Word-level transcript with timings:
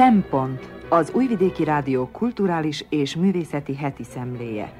Szempont 0.00 0.70
az 0.88 1.10
Újvidéki 1.12 1.64
Rádió 1.64 2.08
kulturális 2.08 2.84
és 2.88 3.16
művészeti 3.16 3.74
heti 3.74 4.04
szemléje. 4.04 4.72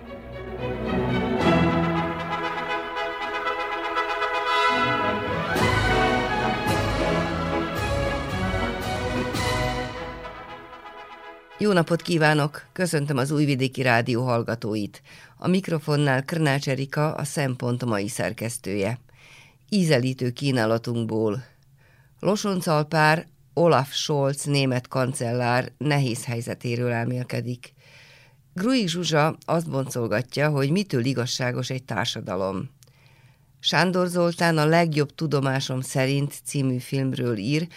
Jó 11.58 11.72
napot 11.72 12.02
kívánok! 12.02 12.62
Köszöntöm 12.72 13.16
az 13.16 13.30
Újvidéki 13.30 13.82
Rádió 13.82 14.22
hallgatóit. 14.22 15.02
A 15.36 15.48
mikrofonnál 15.48 16.24
Krnács 16.24 16.68
Erika, 16.68 17.14
a 17.14 17.24
Szempont 17.24 17.84
mai 17.84 18.08
szerkesztője. 18.08 18.98
Ízelítő 19.68 20.30
kínálatunkból. 20.30 21.44
Losoncalpár 22.20 23.26
Olaf 23.60 23.92
Scholz 23.92 24.44
német 24.44 24.88
kancellár 24.88 25.72
nehéz 25.78 26.24
helyzetéről 26.24 26.92
elmélkedik. 26.92 27.72
Grui 28.54 28.88
Zsuzsa 28.88 29.36
azt 29.44 29.70
boncolgatja, 29.70 30.48
hogy 30.48 30.70
mitől 30.70 31.04
igazságos 31.04 31.70
egy 31.70 31.84
társadalom. 31.84 32.70
Sándor 33.58 34.06
Zoltán 34.06 34.58
a 34.58 34.64
legjobb 34.64 35.14
tudomásom 35.14 35.80
szerint 35.80 36.40
című 36.44 36.78
filmről 36.78 37.36
ír, 37.36 37.68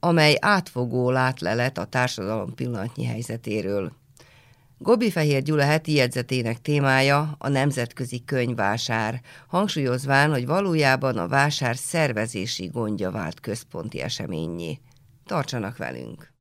amely 0.00 0.36
átfogó 0.40 1.10
látlelet 1.10 1.78
a 1.78 1.84
társadalom 1.84 2.54
pillanatnyi 2.54 3.04
helyzetéről. 3.04 3.92
Gobi 4.78 5.10
Fehér 5.10 5.42
Gyula 5.42 5.64
heti 5.64 5.92
jegyzetének 5.92 6.60
témája 6.60 7.34
a 7.38 7.48
nemzetközi 7.48 8.24
könyvvásár, 8.24 9.20
hangsúlyozván, 9.46 10.30
hogy 10.30 10.46
valójában 10.46 11.18
a 11.18 11.28
vásár 11.28 11.76
szervezési 11.76 12.66
gondja 12.66 13.10
vált 13.10 13.40
központi 13.40 14.00
eseményé. 14.00 14.80
Tartsanak 15.30 15.76
velünk! 15.76 16.39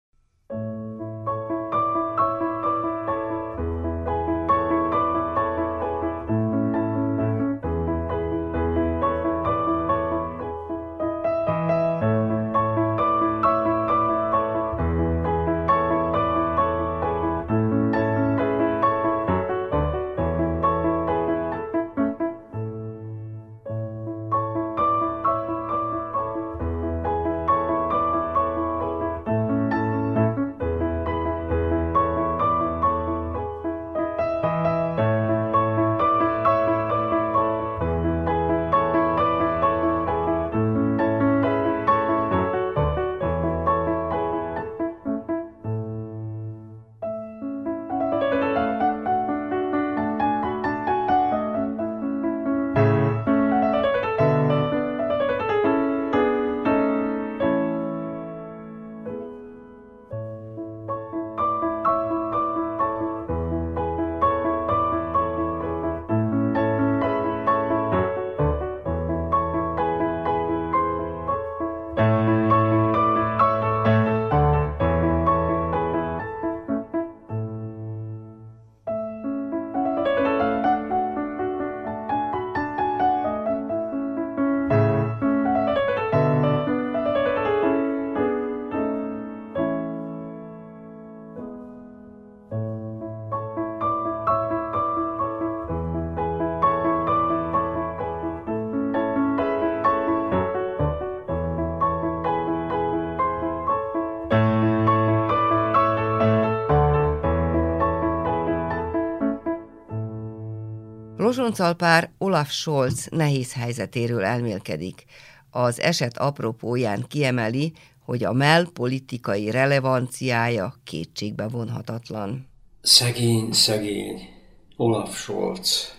Losoncalpár 111.30 112.12
Olaf 112.18 112.52
Scholz 112.52 113.08
nehéz 113.12 113.54
helyzetéről 113.54 114.24
elmélkedik. 114.24 115.06
Az 115.50 115.82
eset 115.82 116.18
apropóján 116.18 117.06
kiemeli, 117.08 117.74
hogy 118.06 118.24
a 118.24 118.34
mell 118.34 118.66
politikai 118.74 119.52
relevanciája 119.52 120.74
kétségbe 120.84 121.48
vonhatatlan. 121.48 122.48
Szegény, 122.82 123.52
szegény 123.52 124.30
Olaf 124.78 125.18
Scholz. 125.18 125.96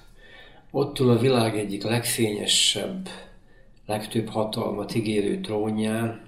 Ott 0.70 0.98
ül 0.98 1.10
a 1.10 1.18
világ 1.18 1.58
egyik 1.58 1.82
legfényesebb, 1.82 3.08
legtöbb 3.86 4.28
hatalmat 4.28 4.94
ígérő 4.94 5.40
trónján, 5.40 6.20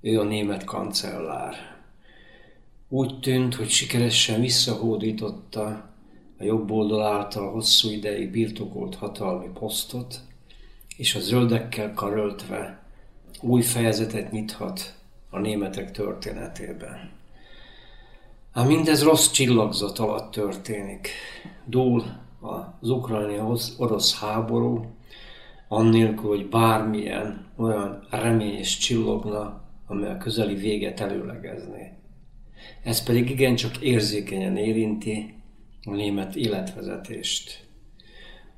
ő 0.00 0.20
a 0.20 0.24
német 0.24 0.64
kancellár. 0.64 1.54
Úgy 2.88 3.20
tűnt, 3.20 3.54
hogy 3.54 3.68
sikeresen 3.68 4.40
visszahódította 4.40 5.91
a 6.42 6.44
jobb 6.44 6.70
oldal 6.70 7.02
által 7.02 7.50
hosszú 7.50 7.90
ideig 7.90 8.30
birtokolt 8.30 8.94
hatalmi 8.94 9.48
posztot, 9.58 10.20
és 10.96 11.14
a 11.14 11.20
zöldekkel 11.20 11.94
karöltve 11.94 12.82
új 13.40 13.62
fejezetet 13.62 14.30
nyithat 14.30 14.94
a 15.30 15.38
németek 15.38 15.90
történetében. 15.90 17.10
Ám 18.52 18.66
mindez 18.66 19.02
rossz 19.02 19.30
csillagzat 19.30 19.98
alatt 19.98 20.30
történik. 20.30 21.08
Dúl 21.64 22.04
az 22.80 22.88
ukrajnai 22.88 23.38
orosz 23.78 24.20
háború, 24.20 24.86
annélkül, 25.68 26.28
hogy 26.28 26.48
bármilyen 26.48 27.46
olyan 27.56 28.06
reményes 28.10 28.78
csillogna, 28.78 29.62
amely 29.86 30.10
a 30.10 30.16
közeli 30.16 30.54
véget 30.54 31.00
előlegezné. 31.00 31.92
Ez 32.82 33.02
pedig 33.04 33.30
igencsak 33.30 33.78
érzékenyen 33.78 34.56
érinti 34.56 35.41
a 35.84 35.90
német 35.90 36.36
életvezetést. 36.36 37.64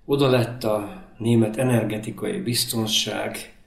Oda 0.05 0.31
lett 0.31 0.65
a 0.65 1.03
német 1.19 1.57
energetikai 1.57 2.41
biztonság, 2.41 3.59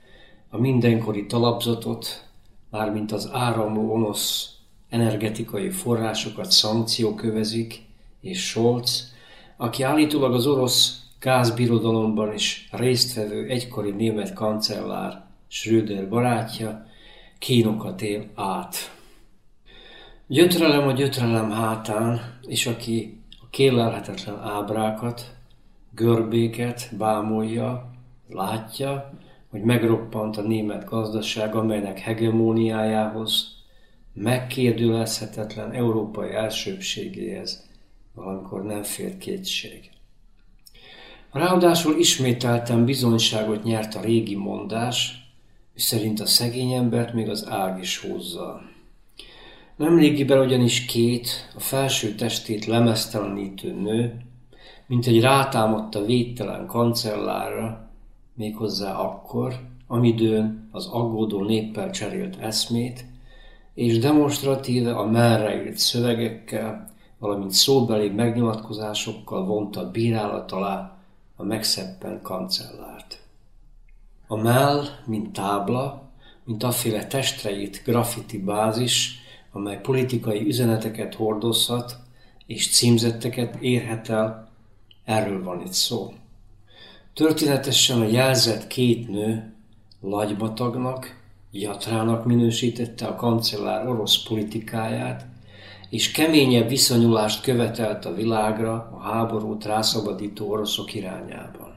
a 0.50 0.58
mindenkori 0.58 1.26
talapzatot, 1.26 2.24
mármint 2.70 3.12
az 3.12 3.30
áramló 3.32 3.92
onosz 3.92 4.52
energetikai 4.88 5.70
forrásokat 5.70 6.50
szankció 6.50 7.14
kövezik, 7.14 7.82
és 8.20 8.48
Scholz, 8.48 9.14
aki 9.56 9.82
állítólag 9.82 10.34
az 10.34 10.46
orosz 10.46 11.02
gázbirodalomban 11.20 12.34
is 12.34 12.68
résztvevő 12.70 13.48
egykori 13.48 13.90
német 13.90 14.32
kancellár 14.32 15.26
Schröder 15.48 16.08
barátja, 16.08 16.86
kínokat 17.38 18.02
él 18.02 18.30
át. 18.34 18.76
Gyötrelem 20.26 20.88
a 20.88 20.92
gyötrelem 20.92 21.50
hátán, 21.50 22.38
és 22.46 22.66
aki 22.66 23.17
kérlelhetetlen 23.50 24.38
ábrákat, 24.40 25.34
görbéket 25.94 26.88
bámolja, 26.96 27.90
látja, 28.28 29.12
hogy 29.50 29.60
megroppant 29.62 30.36
a 30.36 30.42
német 30.42 30.84
gazdaság, 30.84 31.54
amelynek 31.54 31.98
hegemóniájához, 31.98 33.56
megkérdőlezhetetlen 34.14 35.72
európai 35.72 36.32
elsőbségéhez 36.32 37.68
valamikor 38.14 38.62
nem 38.62 38.82
fér 38.82 39.18
kétség. 39.18 39.90
Ráadásul 41.32 41.98
ismételten 41.98 42.84
bizonyságot 42.84 43.62
nyert 43.62 43.94
a 43.94 44.00
régi 44.00 44.34
mondás, 44.34 45.26
szerint 45.74 46.20
a 46.20 46.26
szegény 46.26 46.72
embert 46.72 47.12
még 47.12 47.28
az 47.28 47.46
ág 47.48 47.80
is 47.80 47.98
húzza. 47.98 48.60
Nemrégiben 49.78 50.38
ugyanis 50.38 50.84
két, 50.84 51.50
a 51.56 51.60
felső 51.60 52.14
testét 52.14 52.64
lemeztelenítő 52.64 53.72
nő, 53.72 54.20
mint 54.86 55.06
egy 55.06 55.20
rátámadta 55.20 56.04
védtelen 56.04 56.66
kancellárra, 56.66 57.90
méghozzá 58.34 58.94
akkor, 58.94 59.54
amidőn 59.86 60.68
az 60.72 60.86
aggódó 60.86 61.44
néppel 61.44 61.90
cserélt 61.90 62.36
eszmét, 62.36 63.04
és 63.74 63.98
demonstratíve 63.98 64.94
a 64.94 65.06
merre 65.06 65.64
írt 65.64 65.76
szövegekkel, 65.76 66.90
valamint 67.18 67.52
szóbeli 67.52 68.08
megnyilatkozásokkal 68.08 69.44
vonta 69.44 69.90
bírálat 69.90 70.52
alá 70.52 70.98
a 71.36 71.42
megszeppen 71.42 72.22
kancellárt. 72.22 73.22
A 74.26 74.36
mell, 74.36 74.84
mint 75.04 75.32
tábla, 75.32 76.02
mint 76.44 76.62
aféle 76.62 77.06
testreit 77.06 77.82
graffiti 77.84 78.38
bázis, 78.38 79.17
amely 79.52 79.80
politikai 79.80 80.46
üzeneteket 80.46 81.14
hordozhat 81.14 81.96
és 82.46 82.70
címzetteket 82.70 83.56
érhet 83.60 84.08
el, 84.08 84.48
erről 85.04 85.44
van 85.44 85.60
itt 85.60 85.72
szó. 85.72 86.12
Történetesen 87.14 88.00
a 88.00 88.06
jelzett 88.06 88.66
két 88.66 89.08
nő 89.08 89.52
lagybatagnak, 90.00 91.20
jatrának 91.50 92.24
minősítette 92.24 93.06
a 93.06 93.14
kancellár 93.14 93.88
orosz 93.88 94.22
politikáját, 94.22 95.26
és 95.90 96.10
keményebb 96.10 96.68
viszonyulást 96.68 97.42
követelt 97.42 98.04
a 98.04 98.14
világra 98.14 98.72
a 98.72 98.98
háborút 99.00 99.64
rászabadító 99.64 100.50
oroszok 100.50 100.94
irányában. 100.94 101.74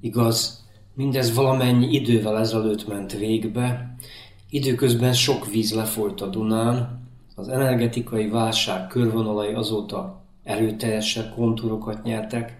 Igaz, 0.00 0.66
mindez 0.94 1.34
valamennyi 1.34 1.94
idővel 1.94 2.38
ezelőtt 2.38 2.88
ment 2.88 3.12
végbe, 3.12 3.94
időközben 4.50 5.12
sok 5.12 5.50
víz 5.50 5.74
lefolyt 5.74 6.20
a 6.20 6.26
Dunán, 6.26 7.08
az 7.34 7.48
energetikai 7.48 8.28
válság 8.28 8.86
körvonalai 8.86 9.52
azóta 9.52 10.20
erőteljesebb 10.44 11.34
kontúrokat 11.34 12.02
nyertek. 12.02 12.58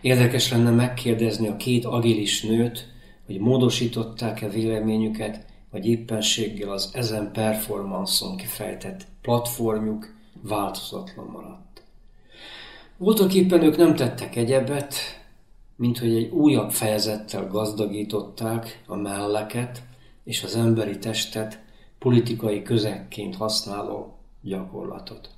Érdekes 0.00 0.50
lenne 0.50 0.70
megkérdezni 0.70 1.48
a 1.48 1.56
két 1.56 1.84
agilis 1.84 2.42
nőt, 2.42 2.86
hogy 3.26 3.38
módosították-e 3.38 4.48
véleményüket, 4.48 5.46
vagy 5.70 5.86
éppenséggel 5.86 6.70
az 6.70 6.90
ezen 6.92 7.32
performanszon 7.32 8.36
kifejtett 8.36 9.06
platformjuk 9.22 10.14
változatlan 10.42 11.26
maradt. 11.32 11.82
Voltak 12.96 13.34
éppen 13.34 13.62
ők 13.62 13.76
nem 13.76 13.94
tettek 13.94 14.36
egyebet, 14.36 14.94
mint 15.76 15.98
hogy 15.98 16.14
egy 16.14 16.30
újabb 16.30 16.70
fejezettel 16.70 17.46
gazdagították 17.46 18.82
a 18.86 18.96
melleket 18.96 19.82
és 20.28 20.42
az 20.42 20.56
emberi 20.56 20.98
testet 20.98 21.58
politikai 21.98 22.62
közekként 22.62 23.36
használó 23.36 24.18
gyakorlatot. 24.42 25.28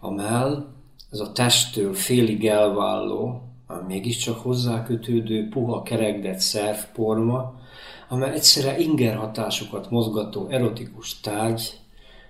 A 0.00 0.10
mell, 0.10 0.66
ez 1.10 1.20
a 1.20 1.32
testtől 1.32 1.94
félig 1.94 2.46
elválló, 2.46 3.42
ám 3.66 3.84
mégiscsak 3.86 4.38
hozzákötődő, 4.38 5.48
puha 5.48 5.82
kerekdett 5.82 6.38
szervporma, 6.38 7.60
amely 8.08 8.32
egyszerre 8.32 8.78
inger 8.78 9.16
hatásokat 9.16 9.90
mozgató 9.90 10.46
erotikus 10.48 11.20
tárgy, 11.20 11.78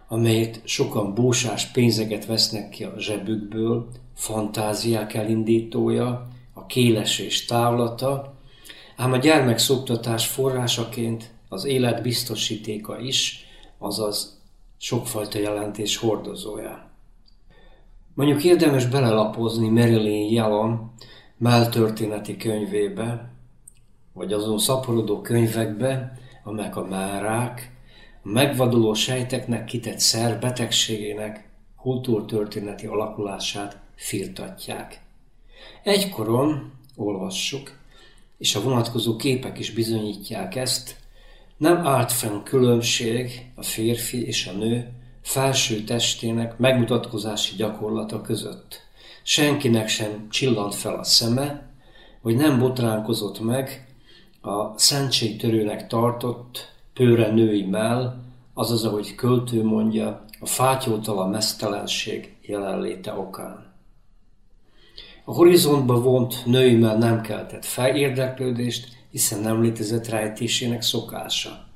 amelyet 0.09 0.61
sokan 0.65 1.15
búsás 1.15 1.67
pénzeket 1.67 2.27
vesznek 2.27 2.69
ki 2.69 2.85
a 2.85 2.95
zsebükből, 2.99 3.89
fantáziák 4.15 5.15
elindítója, 5.15 6.29
a 6.53 6.67
kélesés 6.67 7.45
távlata, 7.45 8.35
ám 8.97 9.13
a 9.13 9.17
gyermekszoktatás 9.17 10.27
forrásaként 10.27 11.39
az 11.52 11.64
élet 11.64 12.02
biztosítéka 12.02 12.99
is, 12.99 13.44
azaz 13.79 14.41
sokfajta 14.79 15.38
jelentés 15.38 15.97
hordozója. 15.97 16.88
Mondjuk 18.14 18.44
érdemes 18.44 18.87
belelapozni 18.87 19.69
Marilyn 19.69 20.32
Yalom 20.32 20.94
melltörténeti 21.37 22.37
könyvébe, 22.37 23.31
vagy 24.12 24.32
azon 24.32 24.58
szaporodó 24.58 25.20
könyvekbe, 25.20 26.19
amelyek 26.44 26.76
a 26.76 26.85
márák, 26.85 27.73
a 28.23 28.29
megvaduló 28.29 28.94
sejteknek 28.94 29.64
kitett 29.64 29.99
szer 29.99 30.41
betegségének 30.41 31.49
kultúrtörténeti 31.76 32.87
alakulását 32.87 33.79
firtatják. 33.94 35.03
Egykoron, 35.82 36.73
olvassuk, 36.96 37.79
és 38.38 38.55
a 38.55 38.62
vonatkozó 38.62 39.17
képek 39.17 39.58
is 39.58 39.73
bizonyítják 39.73 40.56
ezt, 40.56 41.00
nem 41.61 41.87
állt 41.87 42.12
fenn 42.12 42.43
különbség 42.43 43.51
a 43.55 43.62
férfi 43.62 44.27
és 44.27 44.47
a 44.47 44.53
nő 44.53 44.93
felső 45.23 45.83
testének 45.85 46.59
megmutatkozási 46.59 47.57
gyakorlata 47.57 48.21
között. 48.21 48.81
Senkinek 49.23 49.89
sem 49.89 50.27
csillant 50.31 50.75
fel 50.75 50.95
a 50.99 51.05
szeme, 51.05 51.71
vagy 52.23 52.37
nem 52.37 52.59
botránkozott 52.59 53.41
meg 53.41 53.95
a 54.41 54.79
szentségtörőnek 54.79 55.87
tartott 55.87 56.73
pőre 56.95 57.31
női 57.31 57.63
mell, 57.63 58.15
azaz, 58.55 58.85
ahogy 58.85 59.15
költő 59.15 59.65
mondja, 59.65 60.25
a 60.41 60.47
fátyótala 60.47 61.27
mesztelenség 61.27 62.37
jelenléte 62.43 63.13
okán. 63.13 63.73
A 65.25 65.33
horizontba 65.33 66.01
vont 66.01 66.47
mell 66.47 66.97
nem 66.97 67.21
keltett 67.21 67.65
felérdeklődést, 67.65 68.99
hiszen 69.11 69.41
nem 69.41 69.62
létezett 69.62 70.09
rejtésének 70.09 70.83
szokása. 70.83 71.69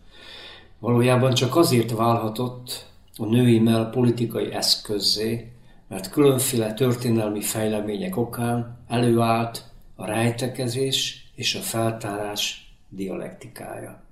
Valójában 0.78 1.34
csak 1.34 1.56
azért 1.56 1.90
válhatott 1.90 2.86
a 3.16 3.24
női 3.24 3.58
mell 3.58 3.90
politikai 3.90 4.52
eszközzé, 4.52 5.52
mert 5.88 6.10
különféle 6.10 6.74
történelmi 6.74 7.40
fejlemények 7.40 8.16
okán 8.16 8.78
előállt 8.88 9.64
a 9.96 10.06
rejtekezés 10.06 11.30
és 11.34 11.54
a 11.54 11.60
feltárás 11.60 12.74
dialektikája. 12.88 14.02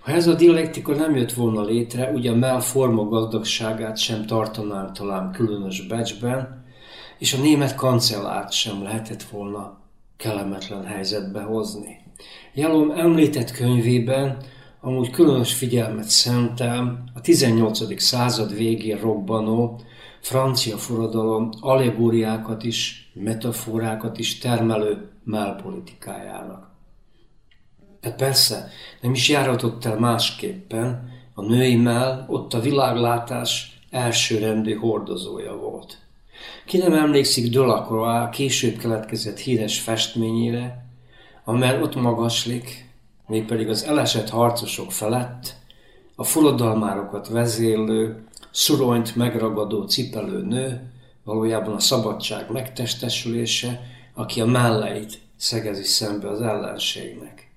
Ha 0.00 0.12
ez 0.12 0.26
a 0.26 0.34
dialektika 0.34 0.94
nem 0.94 1.16
jött 1.16 1.32
volna 1.32 1.62
létre, 1.62 2.10
ugye 2.10 2.30
a 2.30 2.34
mell 2.34 2.60
forma 2.60 3.04
gazdagságát 3.04 3.96
sem 3.96 4.26
tartanánk 4.26 4.92
talán 4.92 5.32
különös 5.32 5.86
becsben, 5.86 6.64
és 7.18 7.34
a 7.34 7.40
német 7.40 7.74
kancellárt 7.74 8.52
sem 8.52 8.82
lehetett 8.82 9.22
volna 9.22 9.78
kellemetlen 10.16 10.84
helyzetbe 10.84 11.42
hozni. 11.42 12.03
Jalom 12.54 12.90
említett 12.90 13.50
könyvében 13.50 14.36
amúgy 14.80 15.10
különös 15.10 15.54
figyelmet 15.54 16.08
szentel 16.08 17.04
a 17.14 17.20
18. 17.20 18.00
század 18.00 18.54
végén 18.54 19.00
robbanó 19.00 19.80
francia 20.20 20.76
forradalom 20.76 21.50
allegóriákat 21.60 22.64
is, 22.64 23.10
metaforákat 23.14 24.18
is 24.18 24.38
termelő 24.38 25.08
melpolitikájának. 25.24 26.70
De 28.00 28.10
persze 28.10 28.68
nem 29.00 29.12
is 29.12 29.28
járhatott 29.28 29.84
el 29.84 29.98
másképpen, 29.98 31.12
a 31.34 31.42
női 31.42 31.76
mell 31.76 32.24
ott 32.28 32.54
a 32.54 32.60
világlátás 32.60 33.78
elsőrendű 33.90 34.74
hordozója 34.74 35.56
volt. 35.56 35.98
Ki 36.66 36.78
nem 36.78 36.94
emlékszik 36.94 37.52
Delacroix 37.52 38.36
később 38.36 38.76
keletkezett 38.76 39.38
híres 39.38 39.80
festményére, 39.80 40.83
amely 41.44 41.82
ott 41.82 41.94
magaslik, 41.94 42.88
mégpedig 43.26 43.68
az 43.68 43.84
elesett 43.84 44.28
harcosok 44.28 44.92
felett, 44.92 45.54
a 46.16 46.24
forradalmárokat 46.24 47.28
vezérlő, 47.28 48.24
szuronyt 48.50 49.16
megragadó 49.16 49.82
cipelő 49.82 50.42
nő, 50.42 50.92
valójában 51.24 51.74
a 51.74 51.80
szabadság 51.80 52.50
megtestesülése, 52.50 53.80
aki 54.14 54.40
a 54.40 54.46
melleit 54.46 55.18
szegezi 55.36 55.82
szembe 55.82 56.28
az 56.28 56.40
ellenségnek. 56.40 57.48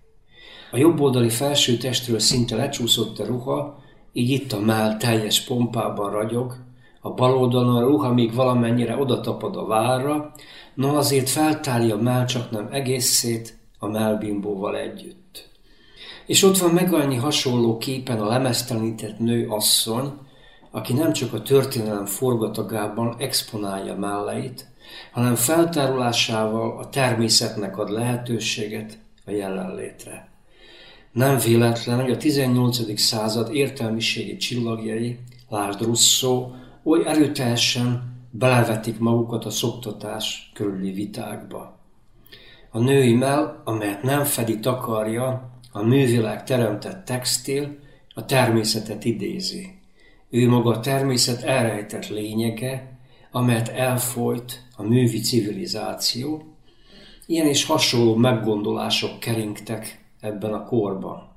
A 0.71 0.77
jobboldali 0.77 1.29
felső 1.29 1.77
testről 1.77 2.19
szinte 2.19 2.55
lecsúszott 2.55 3.19
a 3.19 3.25
ruha, 3.25 3.83
így 4.13 4.29
itt 4.29 4.51
a 4.51 4.59
mell 4.59 4.97
teljes 4.97 5.41
pompában 5.41 6.11
ragyog, 6.11 6.55
a 7.01 7.09
bal 7.09 7.37
oldalon 7.37 7.75
a 7.75 7.87
ruha 7.87 8.13
még 8.13 8.33
valamennyire 8.33 8.97
odatapad 8.97 9.55
a 9.55 9.65
várra, 9.65 10.31
no 10.73 10.95
azért 10.95 11.29
feltárja 11.29 11.95
a 11.95 12.01
mell 12.01 12.25
csak 12.25 12.51
nem 12.51 12.67
egészét 12.71 13.56
a 13.77 13.87
mellbimbóval 13.87 14.77
együtt. 14.77 15.49
És 16.25 16.43
ott 16.43 16.57
van 16.57 16.71
meg 16.71 16.93
annyi 16.93 17.15
hasonló 17.15 17.77
képen 17.77 18.19
a 18.19 18.27
lemeztelenített 18.27 19.19
nő 19.19 19.47
asszony, 19.49 20.13
aki 20.71 20.93
nem 20.93 21.13
csak 21.13 21.33
a 21.33 21.41
történelem 21.41 22.05
forgatagában 22.05 23.15
exponálja 23.19 23.95
melleit, 23.95 24.65
hanem 25.11 25.35
feltárulásával 25.35 26.79
a 26.79 26.89
természetnek 26.89 27.77
ad 27.77 27.89
lehetőséget 27.89 28.97
a 29.25 29.31
jelenlétre. 29.31 30.29
Nem 31.11 31.37
véletlen, 31.37 32.01
hogy 32.01 32.11
a 32.11 32.17
18. 32.17 32.99
század 32.99 33.55
értelmiségi 33.55 34.37
csillagjai, 34.37 35.19
lásd 35.49 35.81
Russzó, 35.81 36.51
oly 36.83 37.05
erőteljesen 37.05 38.15
belevetik 38.31 38.99
magukat 38.99 39.45
a 39.45 39.49
szoktatás 39.49 40.51
körüli 40.53 40.91
vitákba. 40.91 41.76
A 42.77 42.79
női 42.79 43.13
mell, 43.13 43.61
amelyet 43.63 44.03
nem 44.03 44.23
fedi 44.23 44.59
takarja, 44.59 45.49
a 45.71 45.83
művilág 45.83 46.43
teremtett 46.43 47.05
textil, 47.05 47.77
a 48.13 48.25
természetet 48.25 49.05
idézi. 49.05 49.79
Ő 50.29 50.49
maga 50.49 50.69
a 50.69 50.79
természet 50.79 51.43
elrejtett 51.43 52.07
lényege, 52.07 52.99
amelyet 53.31 53.67
elfolyt 53.67 54.63
a 54.75 54.83
művi 54.83 55.19
civilizáció. 55.19 56.43
Ilyen 57.25 57.47
és 57.47 57.65
hasonló 57.65 58.15
meggondolások 58.15 59.19
keringtek 59.19 60.05
ebben 60.19 60.53
a 60.53 60.65
korban. 60.65 61.29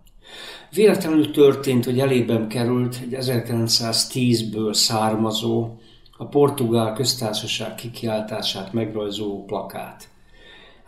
Véletlenül 0.70 1.30
történt, 1.30 1.84
hogy 1.84 2.00
elében 2.00 2.48
került 2.48 2.98
egy 3.02 3.16
1910-ből 3.20 4.72
származó, 4.72 5.76
a 6.16 6.24
portugál 6.24 6.92
köztársaság 6.92 7.74
kikiáltását 7.74 8.72
megrajzoló 8.72 9.44
plakát. 9.44 10.08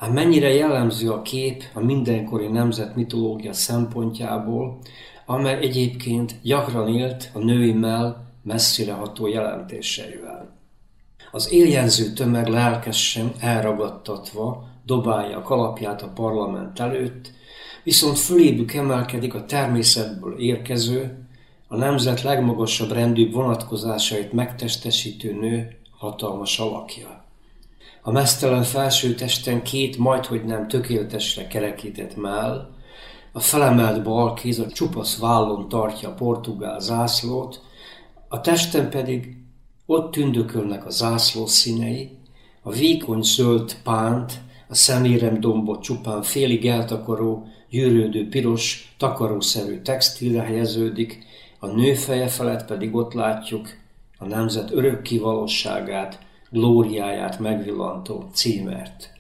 Hát 0.03 0.13
mennyire 0.13 0.55
jellemző 0.55 1.11
a 1.11 1.23
kép 1.23 1.65
a 1.75 1.81
mindenkori 1.81 2.47
nemzet 2.47 2.97
mitológia 2.97 3.53
szempontjából, 3.53 4.79
amely 5.27 5.55
egyébként 5.55 6.35
gyakran 6.43 6.89
élt 6.89 7.31
a 7.33 7.39
női 7.39 7.73
mell 7.73 8.17
messzire 8.43 8.93
ható 8.93 9.27
jelentéseivel. 9.27 10.57
Az 11.31 11.53
éljenző 11.53 12.13
tömeg 12.13 12.47
lelkesen 12.47 13.33
elragadtatva 13.41 14.69
dobálja 14.87 15.37
a 15.37 15.43
kalapját 15.43 16.03
a 16.03 16.13
parlament 16.15 16.81
előtt, 16.81 17.31
viszont 17.85 18.19
fölébük 18.19 18.75
emelkedik 18.75 19.35
a 19.35 19.45
természetből 19.45 20.39
érkező, 20.39 21.27
a 21.69 21.77
nemzet 21.77 22.23
legmagasabb 22.23 22.93
rendű 22.93 23.31
vonatkozásait 23.31 24.33
megtestesítő 24.33 25.33
nő 25.33 25.77
hatalmas 25.99 26.59
alakja. 26.59 27.22
A 28.05 28.11
mesztelen 28.11 28.63
felsőtesten 28.63 29.63
két 29.63 29.97
majdhogy 29.97 30.45
nem 30.45 30.69
tökéletesre 30.69 31.47
kerekített 31.47 32.17
mell, 32.17 32.71
a 33.33 33.41
felemelt 33.41 34.03
bal 34.03 34.35
kéz 34.35 34.59
a 34.59 34.67
csupasz 34.67 35.19
vállon 35.19 35.69
tartja 35.69 36.09
a 36.09 36.15
portugál 36.15 36.81
zászlót, 36.81 37.61
a 38.29 38.41
testen 38.41 38.91
pedig 38.91 39.37
ott 39.87 40.13
tündökölnek 40.13 40.87
a 40.87 40.91
zászló 40.91 41.47
színei, 41.47 42.19
a 42.63 42.71
vékony 42.71 43.23
zöld 43.23 43.77
pánt, 43.83 44.33
a 44.69 44.75
szemérem 44.75 45.41
dombot 45.41 45.83
csupán 45.83 46.23
félig 46.23 46.67
eltakaró, 46.67 47.47
gyűrődő 47.71 48.29
piros, 48.29 48.95
takarószerű 48.99 49.81
textilre 49.81 50.43
helyeződik, 50.43 51.25
a 51.59 51.67
nő 51.67 51.95
feje 51.95 52.29
felett 52.29 52.65
pedig 52.65 52.95
ott 52.95 53.13
látjuk 53.13 53.69
a 54.19 54.25
nemzet 54.25 54.71
örök 54.71 55.03
kivalosságát, 55.03 56.19
glóriáját 56.53 57.39
megvillantó 57.39 58.25
címert. 58.33 59.11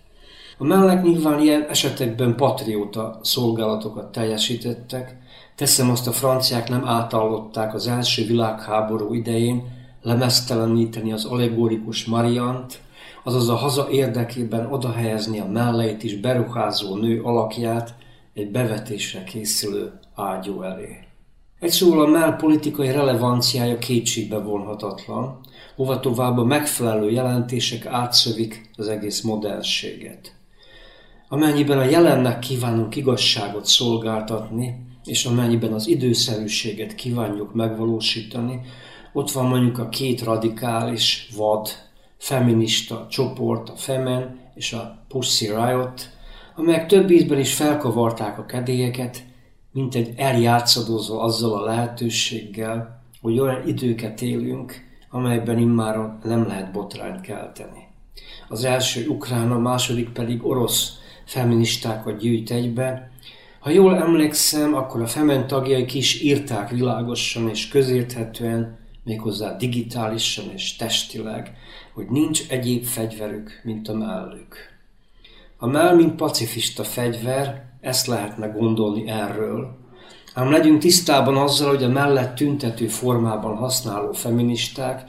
A 0.59 0.65
mellek 0.65 1.03
nyilván 1.03 1.41
ilyen 1.41 1.67
esetekben 1.69 2.37
patrióta 2.37 3.19
szolgálatokat 3.23 4.13
teljesítettek, 4.13 5.17
teszem 5.55 5.91
azt 5.91 6.07
a 6.07 6.13
franciák 6.13 6.69
nem 6.69 6.89
átallották 6.89 7.75
az 7.75 7.87
első 7.87 8.27
világháború 8.27 9.15
idején 9.15 9.63
lemeszteleníteni 10.03 11.13
az 11.13 11.25
allegorikus 11.25 12.05
Mariant, 12.05 12.81
azaz 13.25 13.49
a 13.49 13.55
haza 13.55 13.89
érdekében 13.91 14.73
odahelyezni 14.73 15.39
a 15.39 15.47
melleit 15.47 16.03
is 16.03 16.17
beruházó 16.17 16.97
nő 16.97 17.23
alakját 17.23 17.95
egy 18.35 18.51
bevetésre 18.51 19.25
készülő 19.25 19.93
ágyú 20.15 20.63
elé. 20.63 21.12
Egy 21.63 21.71
szóval 21.71 22.05
a 22.05 22.11
mell 22.11 22.37
politikai 22.37 22.91
relevanciája 22.91 23.79
kétségbe 23.79 24.39
vonhatatlan, 24.39 25.39
hova 25.77 26.01
tovább 26.01 26.39
a 26.39 26.45
megfelelő 26.45 27.11
jelentések 27.11 27.87
átszövik 27.87 28.71
az 28.77 28.89
egész 28.89 29.21
modernséget. 29.21 30.35
Amennyiben 31.29 31.79
a 31.79 31.85
jelennek 31.85 32.39
kívánunk 32.39 32.97
igazságot 32.97 33.67
szolgáltatni, 33.67 34.87
és 35.05 35.25
amennyiben 35.25 35.73
az 35.73 35.87
időszerűséget 35.87 36.95
kívánjuk 36.95 37.55
megvalósítani, 37.55 38.61
ott 39.13 39.31
van 39.31 39.47
mondjuk 39.47 39.79
a 39.79 39.89
két 39.89 40.23
radikális, 40.23 41.29
vad, 41.37 41.69
feminista 42.19 43.07
csoport, 43.11 43.69
a 43.69 43.77
Femen 43.77 44.41
és 44.55 44.73
a 44.73 44.99
Pussy 45.09 45.47
Riot, 45.47 46.11
amelyek 46.57 46.87
több 46.87 47.11
ízben 47.11 47.39
is 47.39 47.55
felkavarták 47.55 48.39
a 48.39 48.47
kedélyeket, 48.47 49.31
mint 49.73 49.95
egy 49.95 50.15
eljátszadozva 50.17 51.21
azzal 51.21 51.63
a 51.63 51.65
lehetőséggel, 51.65 53.03
hogy 53.21 53.39
olyan 53.39 53.69
időket 53.69 54.23
élünk, 54.23 54.91
amelyben 55.11 55.59
immáron 55.59 56.19
nem 56.23 56.47
lehet 56.47 56.73
botrányt 56.73 57.21
kelteni. 57.21 57.87
Az 58.49 58.65
első 58.65 59.07
ukrán, 59.09 59.51
a 59.51 59.59
második 59.59 60.09
pedig 60.09 60.47
orosz 60.47 60.99
feministákat 61.25 62.19
gyűjt 62.19 62.51
egybe. 62.51 63.11
Ha 63.61 63.71
jól 63.71 63.97
emlékszem, 63.97 64.75
akkor 64.75 65.01
a 65.01 65.07
Femen 65.07 65.47
tagjai 65.47 65.87
is 65.93 66.23
írták 66.23 66.71
világosan 66.71 67.49
és 67.49 67.69
közérthetően, 67.69 68.79
méghozzá 69.05 69.57
digitálisan 69.57 70.51
és 70.55 70.77
testileg, 70.77 71.57
hogy 71.95 72.07
nincs 72.07 72.49
egyéb 72.49 72.85
fegyverük, 72.85 73.61
mint 73.65 73.89
a 73.89 73.95
mellük. 73.95 74.57
A 75.57 75.67
mell, 75.67 75.95
mint 75.95 76.15
pacifista 76.15 76.85
fegyver, 76.85 77.72
ezt 77.83 78.07
lehetne 78.07 78.47
gondolni 78.47 79.09
erről, 79.09 79.77
ám 80.35 80.51
legyünk 80.51 80.81
tisztában 80.81 81.37
azzal, 81.37 81.69
hogy 81.69 81.83
a 81.85 81.89
mellett 81.89 82.35
tüntető 82.35 82.87
formában 82.87 83.57
használó 83.57 84.13
feministák, 84.13 85.05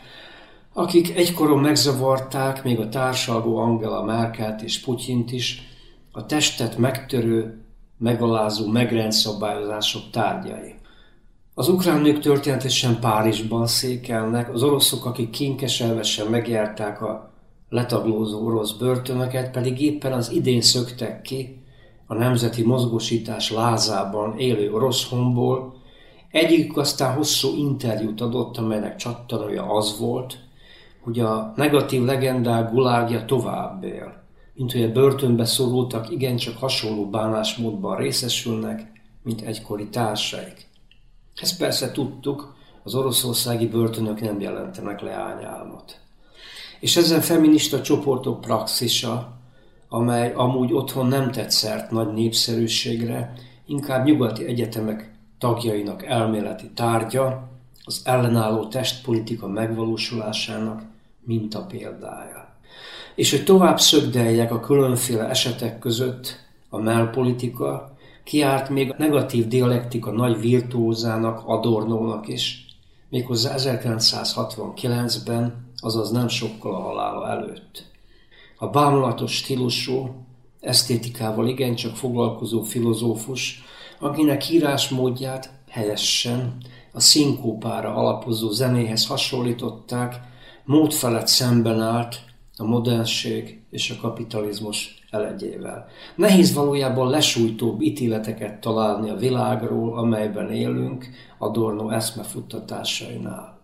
akik 0.73 1.15
egykoron 1.15 1.59
megzavarták 1.59 2.63
még 2.63 2.79
a 2.79 2.89
társalgó 2.89 3.57
Angela 3.57 4.03
Merkelt 4.03 4.61
és 4.61 4.79
Putyint 4.79 5.31
is, 5.31 5.61
a 6.11 6.25
testet 6.25 6.77
megtörő, 6.77 7.65
megalázó, 7.97 8.67
megrendszabályozások 8.67 10.09
tárgyai. 10.11 10.75
Az 11.53 11.69
ukrán 11.69 12.01
nők 12.01 12.19
történetesen 12.19 12.99
Párizsban 12.99 13.67
székelnek, 13.67 14.53
az 14.53 14.63
oroszok, 14.63 15.05
akik 15.05 15.29
kinkeselvesen 15.29 16.27
megjárták 16.27 17.01
a 17.01 17.33
letaglózó 17.69 18.45
orosz 18.45 18.71
börtönöket, 18.71 19.51
pedig 19.51 19.81
éppen 19.81 20.13
az 20.13 20.31
idén 20.31 20.61
szöktek 20.61 21.21
ki 21.21 21.62
a 22.07 22.13
nemzeti 22.13 22.63
mozgósítás 22.63 23.51
lázában 23.51 24.37
élő 24.37 24.73
orosz 24.73 25.09
honból, 25.09 25.81
egyikük 26.31 26.77
aztán 26.77 27.15
hosszú 27.15 27.55
interjút 27.55 28.21
adott, 28.21 28.57
amelynek 28.57 28.95
csattanója 28.95 29.65
az 29.65 29.97
volt, 29.99 30.37
hogy 31.01 31.19
a 31.19 31.53
negatív 31.55 32.03
legendák 32.03 32.71
gulágja 32.71 33.25
tovább 33.25 33.83
él, 33.83 34.23
mint 34.53 34.71
hogy 34.71 34.83
a 34.83 34.91
börtönbe 34.91 35.45
szorultak 35.45 36.09
igencsak 36.09 36.57
hasonló 36.57 37.09
bánásmódban 37.09 37.97
részesülnek, 37.97 38.91
mint 39.23 39.41
egykori 39.41 39.87
társaik. 39.87 40.67
Ezt 41.41 41.57
persze 41.57 41.91
tudtuk, 41.91 42.55
az 42.83 42.95
oroszországi 42.95 43.67
börtönök 43.67 44.21
nem 44.21 44.39
jelentenek 44.39 45.01
leányálmot. 45.01 45.99
És 46.79 46.97
ezen 46.97 47.21
feminista 47.21 47.81
csoportok 47.81 48.41
praxisa, 48.41 49.33
amely 49.93 50.33
amúgy 50.35 50.73
otthon 50.73 51.07
nem 51.07 51.31
tett 51.31 51.49
szert 51.49 51.91
nagy 51.91 52.13
népszerűségre, 52.13 53.33
inkább 53.65 54.05
nyugati 54.05 54.45
egyetemek 54.45 55.11
tagjainak 55.37 56.05
elméleti 56.05 56.69
tárgya, 56.75 57.49
az 57.83 58.01
ellenálló 58.03 58.67
testpolitika 58.67 59.47
megvalósulásának 59.47 60.81
minta 61.19 61.65
példája. 61.65 62.47
És 63.15 63.31
hogy 63.31 63.43
tovább 63.43 63.79
szögdeljek 63.79 64.51
a 64.51 64.59
különféle 64.59 65.29
esetek 65.29 65.79
között, 65.79 66.39
a 66.69 66.77
melpolitika 66.77 67.95
Kiárt 68.23 68.69
még 68.69 68.91
a 68.91 68.95
negatív 68.97 69.47
dialektika 69.47 70.11
nagy 70.11 70.39
virtuózának, 70.39 71.41
Adornónak 71.45 72.27
is, 72.27 72.65
méghozzá 73.09 73.53
1969-ben, 73.57 75.71
azaz 75.77 76.11
nem 76.11 76.27
sokkal 76.27 76.75
a 76.75 76.81
halála 76.81 77.29
előtt. 77.29 77.91
A 78.57 78.67
bámulatos 78.67 79.35
stílusú, 79.35 80.09
esztétikával 80.59 81.47
igencsak 81.47 81.95
foglalkozó 81.95 82.61
filozófus, 82.61 83.63
akinek 83.99 84.49
írásmódját 84.49 85.51
helyesen 85.69 86.57
a 86.93 86.99
szinkópára 86.99 87.95
alapozó 87.95 88.49
zenéhez 88.49 89.07
hasonlították, 89.07 90.19
mód 90.65 90.93
felett 90.93 91.27
szemben 91.27 91.81
állt 91.81 92.21
a 92.57 92.63
modernség 92.63 93.61
és 93.69 93.89
a 93.89 94.01
kapitalizmus 94.01 95.03
elegyével. 95.09 95.85
Nehéz 96.15 96.53
valójában 96.53 97.09
lesújtóbb 97.09 97.81
ítéleteket 97.81 98.61
találni 98.61 99.09
a 99.09 99.15
világról, 99.15 99.97
amelyben 99.97 100.51
élünk, 100.51 101.09
Adorno 101.37 101.89
eszmefuttatásainál. 101.89 103.59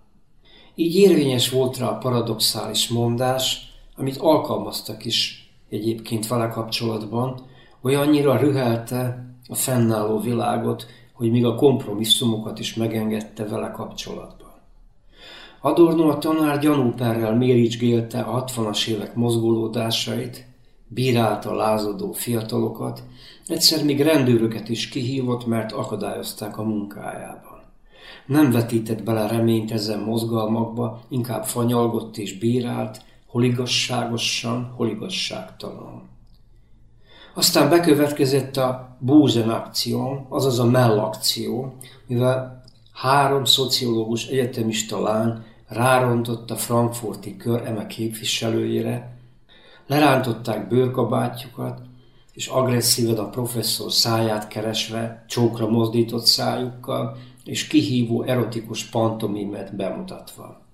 Így 0.76 0.96
érvényes 0.96 1.50
volt 1.50 1.78
rá 1.78 1.88
a 1.88 1.98
paradoxális 1.98 2.88
mondás, 2.88 3.69
amit 4.00 4.18
alkalmaztak 4.18 5.06
is 5.06 5.50
egyébként 5.70 6.28
vele 6.28 6.48
kapcsolatban, 6.48 7.42
hogy 7.82 7.94
annyira 7.94 8.38
rühelte 8.38 9.26
a 9.48 9.56
fennálló 9.56 10.20
világot, 10.20 10.86
hogy 11.14 11.32
még 11.32 11.46
a 11.46 11.56
kompromisszumokat 11.56 12.60
is 12.60 12.74
megengedte 12.74 13.46
vele 13.46 13.72
kapcsolatban. 13.72 14.48
Adorno 15.62 16.10
a 16.10 16.18
tanár 16.18 16.60
gyanúperrel 16.60 17.36
méricgélte 17.36 18.20
a 18.20 18.44
60-as 18.44 18.88
évek 18.88 19.16
mozgolódásait, 19.16 20.46
bírálta 20.88 21.54
lázadó 21.54 22.12
fiatalokat, 22.12 23.04
egyszer 23.48 23.84
még 23.84 24.02
rendőröket 24.02 24.70
is 24.70 24.90
kihívott, 24.90 25.46
mert 25.46 25.72
akadályozták 25.72 26.58
a 26.58 26.64
munkájában. 26.64 27.60
Nem 28.26 28.52
vetített 28.52 29.04
bele 29.04 29.28
reményt 29.28 29.72
ezen 29.72 30.00
mozgalmakba, 30.00 31.02
inkább 31.10 31.46
fanyalgott 31.46 32.18
és 32.18 32.38
bírált, 32.38 33.02
hol 33.30 33.44
igazságosan, 33.44 34.74
hol 34.76 34.88
igazságtalan. 34.88 36.10
Aztán 37.34 37.70
bekövetkezett 37.70 38.58
a 38.58 38.98
Búzen 39.00 39.50
akció, 39.50 40.26
azaz 40.30 40.60
a 40.60 40.66
mellakció, 40.66 41.76
mivel 42.08 42.64
három 42.94 43.46
szociológus 43.46 44.28
egyetemista 44.28 45.02
lány 45.02 45.44
rárontott 45.68 46.52
a 46.52 46.56
frankfurti 46.56 47.38
kör 47.38 47.62
eme 47.66 47.88
képviselőjére, 47.88 49.18
lerántották 49.88 50.68
bőrkabátjukat, 50.68 51.82
és 52.34 52.48
agresszíven 52.48 53.18
a 53.18 53.30
professzor 53.30 53.92
száját 53.92 54.48
keresve, 54.48 55.26
csókra 55.28 55.68
mozdított 55.68 56.26
szájukkal, 56.26 57.18
és 57.44 57.68
kihívó 57.68 58.24
erotikus 58.24 58.84
pantomimet 58.86 59.76
bemutatva. 59.76 60.69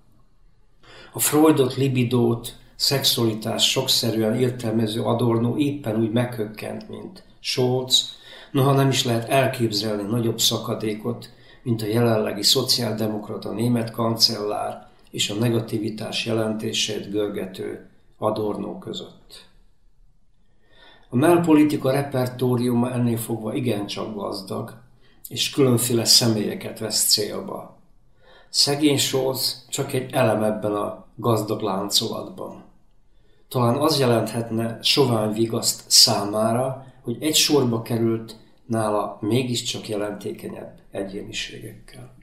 A 1.15 1.19
Freudot, 1.19 1.75
libidót, 1.75 2.55
szexualitás 2.75 3.69
sokszerűen 3.69 4.39
értelmező 4.39 5.01
Adorno 5.01 5.57
éppen 5.57 5.99
úgy 5.99 6.11
meghökkent, 6.11 6.89
mint 6.89 7.23
Scholz, 7.39 8.15
noha 8.51 8.73
nem 8.73 8.89
is 8.89 9.03
lehet 9.03 9.29
elképzelni 9.29 10.03
nagyobb 10.03 10.39
szakadékot, 10.39 11.29
mint 11.63 11.81
a 11.81 11.85
jelenlegi 11.85 12.43
szociáldemokrata 12.43 13.51
német 13.51 13.91
kancellár 13.91 14.87
és 15.11 15.29
a 15.29 15.33
negativitás 15.33 16.25
jelentését 16.25 17.09
görgető 17.09 17.89
Adorno 18.17 18.79
között. 18.79 19.45
A 21.09 21.15
melpolitika 21.15 21.91
repertóriuma 21.91 22.91
ennél 22.91 23.17
fogva 23.17 23.53
igencsak 23.53 24.15
gazdag, 24.15 24.73
és 25.29 25.49
különféle 25.49 26.05
személyeket 26.05 26.79
vesz 26.79 27.05
célba. 27.05 27.77
Szegény 28.49 28.97
Scholz 28.97 29.65
csak 29.69 29.93
egy 29.93 30.13
elem 30.13 30.43
ebben 30.43 30.73
a 30.73 31.04
gazdag 31.15 31.61
láncolatban. 31.61 32.63
Talán 33.47 33.75
az 33.75 33.99
jelenthetne 33.99 34.79
sovány 34.81 35.33
vigaszt 35.33 35.83
számára, 35.87 36.85
hogy 37.01 37.17
egy 37.19 37.35
sorba 37.35 37.81
került 37.81 38.35
nála 38.65 39.17
mégiscsak 39.21 39.87
jelentékenyebb 39.89 40.79
egyéniségekkel. 40.91 42.14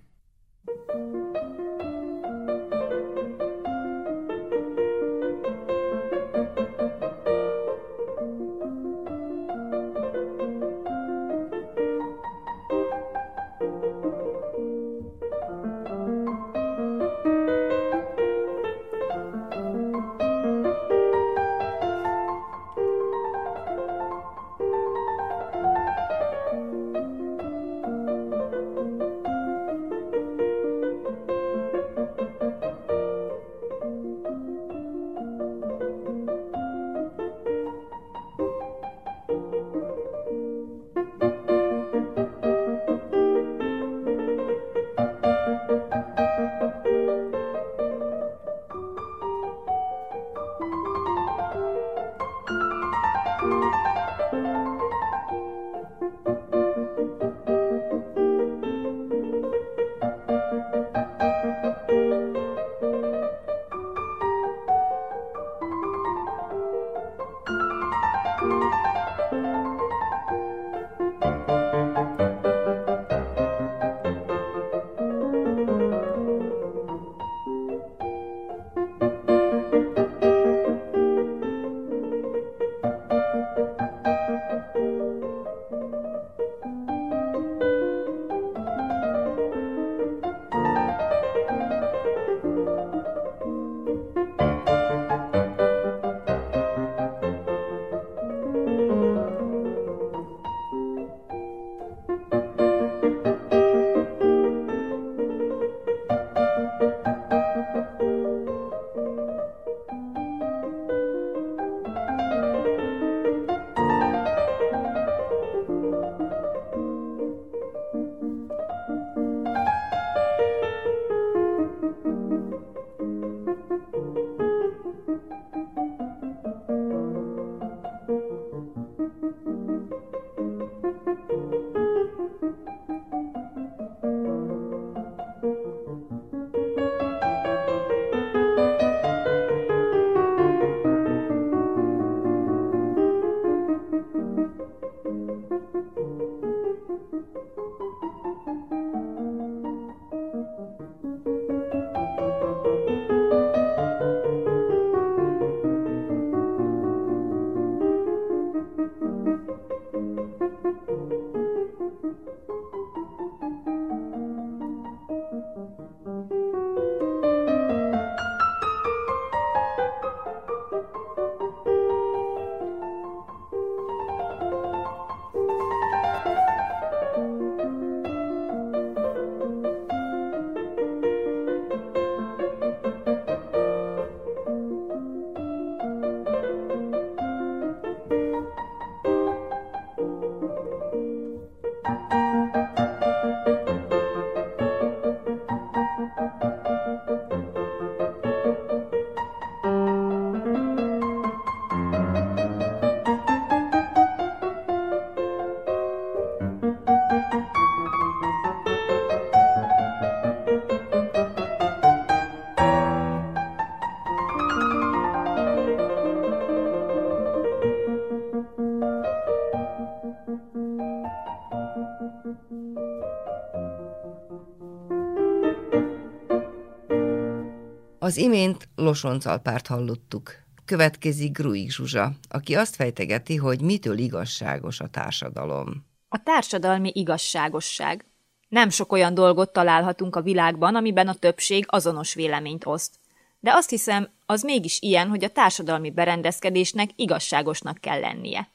Az 228.12 228.18
imént 228.18 228.68
Losoncalpárt 228.76 229.66
hallottuk. 229.66 230.32
Következik 230.64 231.32
Gruig 231.32 231.70
Zsuzsa, 231.70 232.12
aki 232.28 232.54
azt 232.54 232.74
fejtegeti, 232.74 233.36
hogy 233.36 233.60
mitől 233.60 233.98
igazságos 233.98 234.80
a 234.80 234.86
társadalom. 234.86 235.86
A 236.08 236.22
társadalmi 236.22 236.90
igazságosság. 236.94 238.04
Nem 238.48 238.68
sok 238.70 238.92
olyan 238.92 239.14
dolgot 239.14 239.52
találhatunk 239.52 240.16
a 240.16 240.22
világban, 240.22 240.74
amiben 240.74 241.08
a 241.08 241.14
többség 241.14 241.64
azonos 241.68 242.14
véleményt 242.14 242.66
oszt. 242.66 242.94
De 243.40 243.52
azt 243.52 243.70
hiszem, 243.70 244.08
az 244.26 244.42
mégis 244.42 244.80
ilyen, 244.80 245.08
hogy 245.08 245.24
a 245.24 245.32
társadalmi 245.32 245.90
berendezkedésnek 245.90 246.90
igazságosnak 246.96 247.78
kell 247.78 248.00
lennie. 248.00 248.48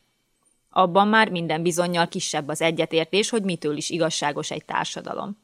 Abban 0.70 1.08
már 1.08 1.30
minden 1.30 1.63
bizonyal 1.63 2.08
kisebb 2.08 2.48
az 2.48 2.62
egyetértés, 2.62 3.30
hogy 3.30 3.43
mitől 3.43 3.78
is 3.78 3.89
igazságos 3.89 4.52
egy 4.52 4.65
társadalom. 4.65 5.38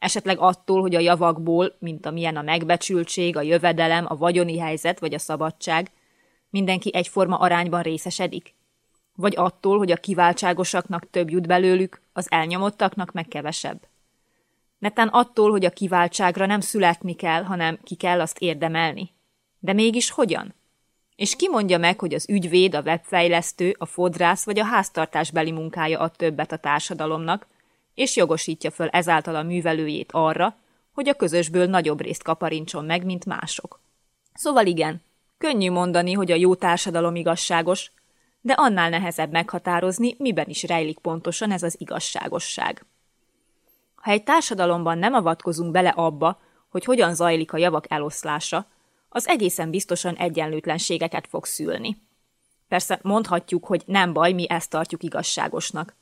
Esetleg 0.00 0.38
attól, 0.38 0.80
hogy 0.80 0.94
a 0.94 1.00
javakból, 1.00 1.76
mint 1.78 2.06
amilyen 2.06 2.36
a 2.36 2.42
megbecsültség, 2.42 3.36
a 3.36 3.42
jövedelem, 3.42 4.04
a 4.08 4.16
vagyoni 4.16 4.58
helyzet 4.58 4.98
vagy 4.98 5.14
a 5.14 5.18
szabadság, 5.18 5.90
mindenki 6.50 6.94
egyforma 6.94 7.36
arányban 7.36 7.82
részesedik? 7.82 8.54
Vagy 9.14 9.36
attól, 9.36 9.78
hogy 9.78 9.90
a 9.90 9.96
kiváltságosaknak 9.96 11.10
több 11.10 11.30
jut 11.30 11.46
belőlük, 11.46 12.02
az 12.12 12.26
elnyomottaknak 12.30 13.12
meg 13.12 13.28
kevesebb? 13.28 13.86
Netán 14.78 15.08
attól, 15.08 15.50
hogy 15.50 15.64
a 15.64 15.70
kiváltságra 15.70 16.46
nem 16.46 16.60
születni 16.60 17.14
kell, 17.14 17.42
hanem 17.42 17.78
ki 17.82 17.94
kell 17.94 18.20
azt 18.20 18.38
érdemelni. 18.38 19.10
De 19.58 19.72
mégis 19.72 20.10
hogyan? 20.10 20.54
És 21.16 21.36
ki 21.36 21.48
mondja 21.48 21.78
meg, 21.78 21.98
hogy 21.98 22.14
az 22.14 22.28
ügyvéd, 22.28 22.74
a 22.74 22.80
webfejlesztő, 22.80 23.74
a 23.78 23.86
fodrász 23.86 24.44
vagy 24.44 24.58
a 24.58 24.64
háztartásbeli 24.64 25.52
munkája 25.52 25.98
ad 25.98 26.12
többet 26.16 26.52
a 26.52 26.56
társadalomnak, 26.56 27.46
és 27.94 28.16
jogosítja 28.16 28.70
föl 28.70 28.88
ezáltal 28.88 29.34
a 29.34 29.42
művelőjét 29.42 30.12
arra, 30.12 30.56
hogy 30.92 31.08
a 31.08 31.14
közösből 31.14 31.66
nagyobb 31.66 32.00
részt 32.00 32.22
kaparincson 32.22 32.84
meg, 32.84 33.04
mint 33.04 33.24
mások. 33.24 33.80
Szóval 34.34 34.66
igen, 34.66 35.02
könnyű 35.38 35.70
mondani, 35.70 36.12
hogy 36.12 36.30
a 36.30 36.36
jó 36.36 36.54
társadalom 36.54 37.14
igazságos, 37.14 37.92
de 38.40 38.52
annál 38.52 38.90
nehezebb 38.90 39.30
meghatározni, 39.30 40.14
miben 40.18 40.48
is 40.48 40.62
rejlik 40.62 40.98
pontosan 40.98 41.50
ez 41.50 41.62
az 41.62 41.76
igazságosság. 41.78 42.84
Ha 43.94 44.10
egy 44.10 44.22
társadalomban 44.22 44.98
nem 44.98 45.14
avatkozunk 45.14 45.70
bele 45.70 45.88
abba, 45.88 46.40
hogy 46.68 46.84
hogyan 46.84 47.14
zajlik 47.14 47.52
a 47.52 47.56
javak 47.56 47.84
eloszlása, 47.88 48.66
az 49.08 49.28
egészen 49.28 49.70
biztosan 49.70 50.14
egyenlőtlenségeket 50.14 51.26
fog 51.26 51.44
szülni. 51.44 52.02
Persze 52.68 52.98
mondhatjuk, 53.02 53.66
hogy 53.66 53.82
nem 53.86 54.12
baj, 54.12 54.32
mi 54.32 54.48
ezt 54.48 54.70
tartjuk 54.70 55.02
igazságosnak. 55.02 55.96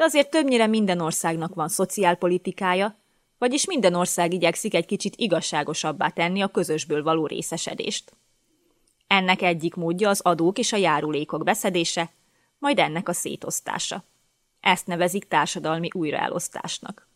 De 0.00 0.06
azért 0.06 0.30
többnyire 0.30 0.66
minden 0.66 1.00
országnak 1.00 1.54
van 1.54 1.68
szociálpolitikája, 1.68 2.96
vagyis 3.38 3.66
minden 3.66 3.94
ország 3.94 4.32
igyekszik 4.32 4.74
egy 4.74 4.86
kicsit 4.86 5.16
igazságosabbá 5.16 6.08
tenni 6.08 6.40
a 6.40 6.48
közösből 6.48 7.02
való 7.02 7.26
részesedést. 7.26 8.12
Ennek 9.06 9.42
egyik 9.42 9.74
módja 9.74 10.08
az 10.08 10.20
adók 10.20 10.58
és 10.58 10.72
a 10.72 10.76
járulékok 10.76 11.44
beszedése, 11.44 12.10
majd 12.58 12.78
ennek 12.78 13.08
a 13.08 13.12
szétosztása. 13.12 14.04
Ezt 14.60 14.86
nevezik 14.86 15.28
társadalmi 15.28 15.88
újraelosztásnak. 15.92 17.08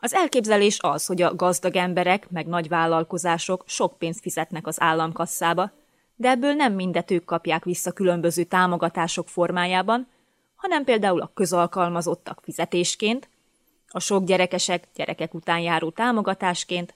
Az 0.00 0.14
elképzelés 0.14 0.78
az, 0.80 1.06
hogy 1.06 1.22
a 1.22 1.34
gazdag 1.34 1.76
emberek 1.76 2.30
meg 2.30 2.46
nagy 2.46 2.68
vállalkozások 2.68 3.64
sok 3.66 3.98
pénzt 3.98 4.20
fizetnek 4.20 4.66
az 4.66 4.80
államkasszába, 4.80 5.70
de 6.16 6.28
ebből 6.28 6.52
nem 6.52 6.72
mindet 6.72 7.10
ők 7.10 7.24
kapják 7.24 7.64
vissza 7.64 7.92
különböző 7.92 8.44
támogatások 8.44 9.28
formájában, 9.28 10.12
hanem 10.64 10.84
például 10.84 11.20
a 11.20 11.30
közalkalmazottak 11.34 12.40
fizetésként, 12.42 13.28
a 13.88 14.00
sok 14.00 14.24
gyerekesek 14.24 14.88
gyerekek 14.94 15.34
után 15.34 15.60
járó 15.60 15.90
támogatásként, 15.90 16.94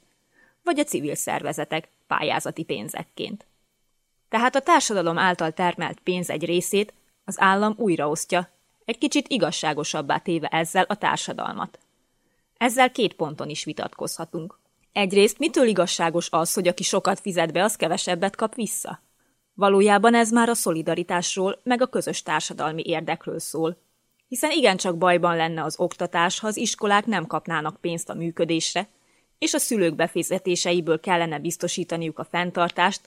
vagy 0.64 0.78
a 0.78 0.84
civil 0.84 1.14
szervezetek 1.14 1.88
pályázati 2.06 2.64
pénzekként. 2.64 3.46
Tehát 4.28 4.56
a 4.56 4.60
társadalom 4.60 5.18
által 5.18 5.52
termelt 5.52 6.00
pénz 6.00 6.30
egy 6.30 6.44
részét 6.44 6.92
az 7.24 7.40
állam 7.40 7.74
újraosztja, 7.76 8.48
egy 8.84 8.98
kicsit 8.98 9.28
igazságosabbá 9.28 10.18
téve 10.18 10.46
ezzel 10.46 10.84
a 10.88 10.96
társadalmat. 10.96 11.78
Ezzel 12.56 12.92
két 12.92 13.14
ponton 13.14 13.48
is 13.48 13.64
vitatkozhatunk. 13.64 14.58
Egyrészt 14.92 15.38
mitől 15.38 15.66
igazságos 15.66 16.28
az, 16.30 16.52
hogy 16.54 16.68
aki 16.68 16.82
sokat 16.82 17.20
fizet 17.20 17.52
be, 17.52 17.64
az 17.64 17.76
kevesebbet 17.76 18.36
kap 18.36 18.54
vissza? 18.54 19.00
Valójában 19.58 20.14
ez 20.14 20.30
már 20.30 20.48
a 20.48 20.54
szolidaritásról, 20.54 21.60
meg 21.62 21.82
a 21.82 21.86
közös 21.86 22.22
társadalmi 22.22 22.82
érdekről 22.86 23.38
szól. 23.38 23.76
Hiszen 24.28 24.50
igencsak 24.50 24.98
bajban 24.98 25.36
lenne 25.36 25.62
az 25.62 25.78
oktatás, 25.78 26.38
ha 26.38 26.46
az 26.46 26.56
iskolák 26.56 27.06
nem 27.06 27.26
kapnának 27.26 27.80
pénzt 27.80 28.08
a 28.08 28.14
működésre, 28.14 28.88
és 29.38 29.54
a 29.54 29.58
szülők 29.58 29.94
befizetéseiből 29.94 31.00
kellene 31.00 31.38
biztosítaniuk 31.38 32.18
a 32.18 32.24
fenntartást, 32.24 33.00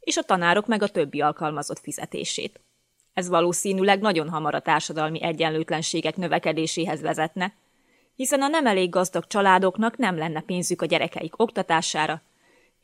és 0.00 0.16
a 0.16 0.22
tanárok 0.22 0.66
meg 0.66 0.82
a 0.82 0.88
többi 0.88 1.20
alkalmazott 1.20 1.78
fizetését. 1.78 2.60
Ez 3.12 3.28
valószínűleg 3.28 4.00
nagyon 4.00 4.28
hamar 4.28 4.54
a 4.54 4.60
társadalmi 4.60 5.22
egyenlőtlenségek 5.22 6.16
növekedéséhez 6.16 7.00
vezetne, 7.00 7.54
hiszen 8.16 8.42
a 8.42 8.48
nem 8.48 8.66
elég 8.66 8.90
gazdag 8.90 9.26
családoknak 9.26 9.96
nem 9.96 10.16
lenne 10.16 10.40
pénzük 10.40 10.82
a 10.82 10.86
gyerekeik 10.86 11.40
oktatására, 11.40 12.22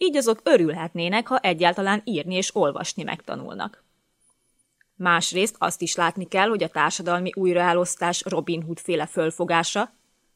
így 0.03 0.17
azok 0.17 0.41
örülhetnének, 0.43 1.27
ha 1.27 1.39
egyáltalán 1.39 2.03
írni 2.05 2.35
és 2.35 2.55
olvasni 2.55 3.03
megtanulnak. 3.03 3.85
Másrészt 4.97 5.57
azt 5.59 5.83
is 5.83 5.95
látni 5.95 6.25
kell, 6.25 6.49
hogy 6.49 6.63
a 6.63 6.69
társadalmi 6.69 7.33
újraelosztás 7.35 8.23
Robin 8.25 8.63
Hood 8.63 8.79
féle 8.79 9.07
fölfogása, 9.07 9.91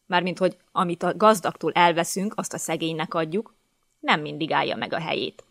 mármint 0.07 0.39
hogy 0.39 0.57
amit 0.73 1.03
a 1.03 1.17
gazdagtól 1.17 1.73
elveszünk, 1.73 2.33
azt 2.37 2.53
a 2.53 2.59
szegénynek 2.59 3.15
adjuk, 3.15 3.55
nem 4.01 4.21
mindig 4.21 4.53
állja 4.53 4.77
meg 4.77 4.93
a 4.93 5.01
helyét. 5.01 5.45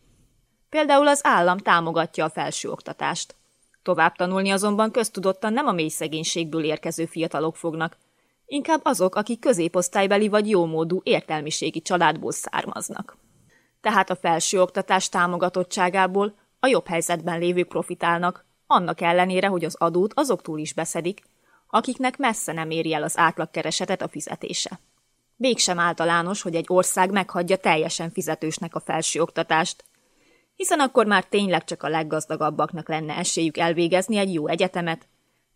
Például 0.70 1.08
az 1.08 1.20
állam 1.24 1.58
támogatja 1.58 2.26
a 2.26 2.30
felsőoktatást. 2.30 3.36
Tovább 3.84 4.16
tanulni 4.16 4.50
azonban 4.50 4.92
köztudottan 4.92 5.54
nem 5.54 5.68
a 5.68 5.72
mély 5.72 5.90
szegénységből 5.90 6.64
érkező 6.64 7.06
fiatalok 7.06 7.56
fognak, 7.56 7.98
inkább 8.46 8.82
azok, 8.84 9.16
akik 9.16 9.40
középosztálybeli 9.40 10.28
vagy 10.28 10.50
jómódú 10.50 11.02
értelmiségi 11.04 11.82
családból 11.82 12.32
származnak 12.32 13.18
tehát 13.86 14.10
a 14.10 14.16
felsőoktatás 14.16 15.10
támogatottságából 15.10 16.36
a 16.60 16.68
jobb 16.68 16.88
helyzetben 16.88 17.40
lévők 17.40 17.68
profitálnak, 17.68 18.46
annak 18.68 19.02
ellenére, 19.02 19.48
hogy 19.48 19.66
az 19.66 19.76
adót 19.76 20.14
azoktól 20.16 20.60
is 20.60 20.74
beszedik, 20.74 21.22
akiknek 21.68 22.18
messze 22.18 22.54
nem 22.54 22.70
éri 22.70 22.94
el 22.94 23.04
az 23.04 23.18
átlagkeresetet 23.18 24.02
a 24.02 24.08
fizetése. 24.08 24.80
Mégsem 25.36 25.80
általános, 25.80 26.42
hogy 26.42 26.56
egy 26.56 26.66
ország 26.68 27.12
meghagyja 27.12 27.58
teljesen 27.58 28.12
fizetősnek 28.12 28.76
a 28.76 28.80
felsőoktatást, 28.80 29.84
hiszen 30.56 30.80
akkor 30.80 31.06
már 31.06 31.24
tényleg 31.24 31.64
csak 31.64 31.84
a 31.84 31.90
leggazdagabbaknak 31.90 32.90
lenne 32.90 33.16
esélyük 33.18 33.58
elvégezni 33.58 34.18
egy 34.18 34.34
jó 34.34 34.48
egyetemet, 34.48 35.08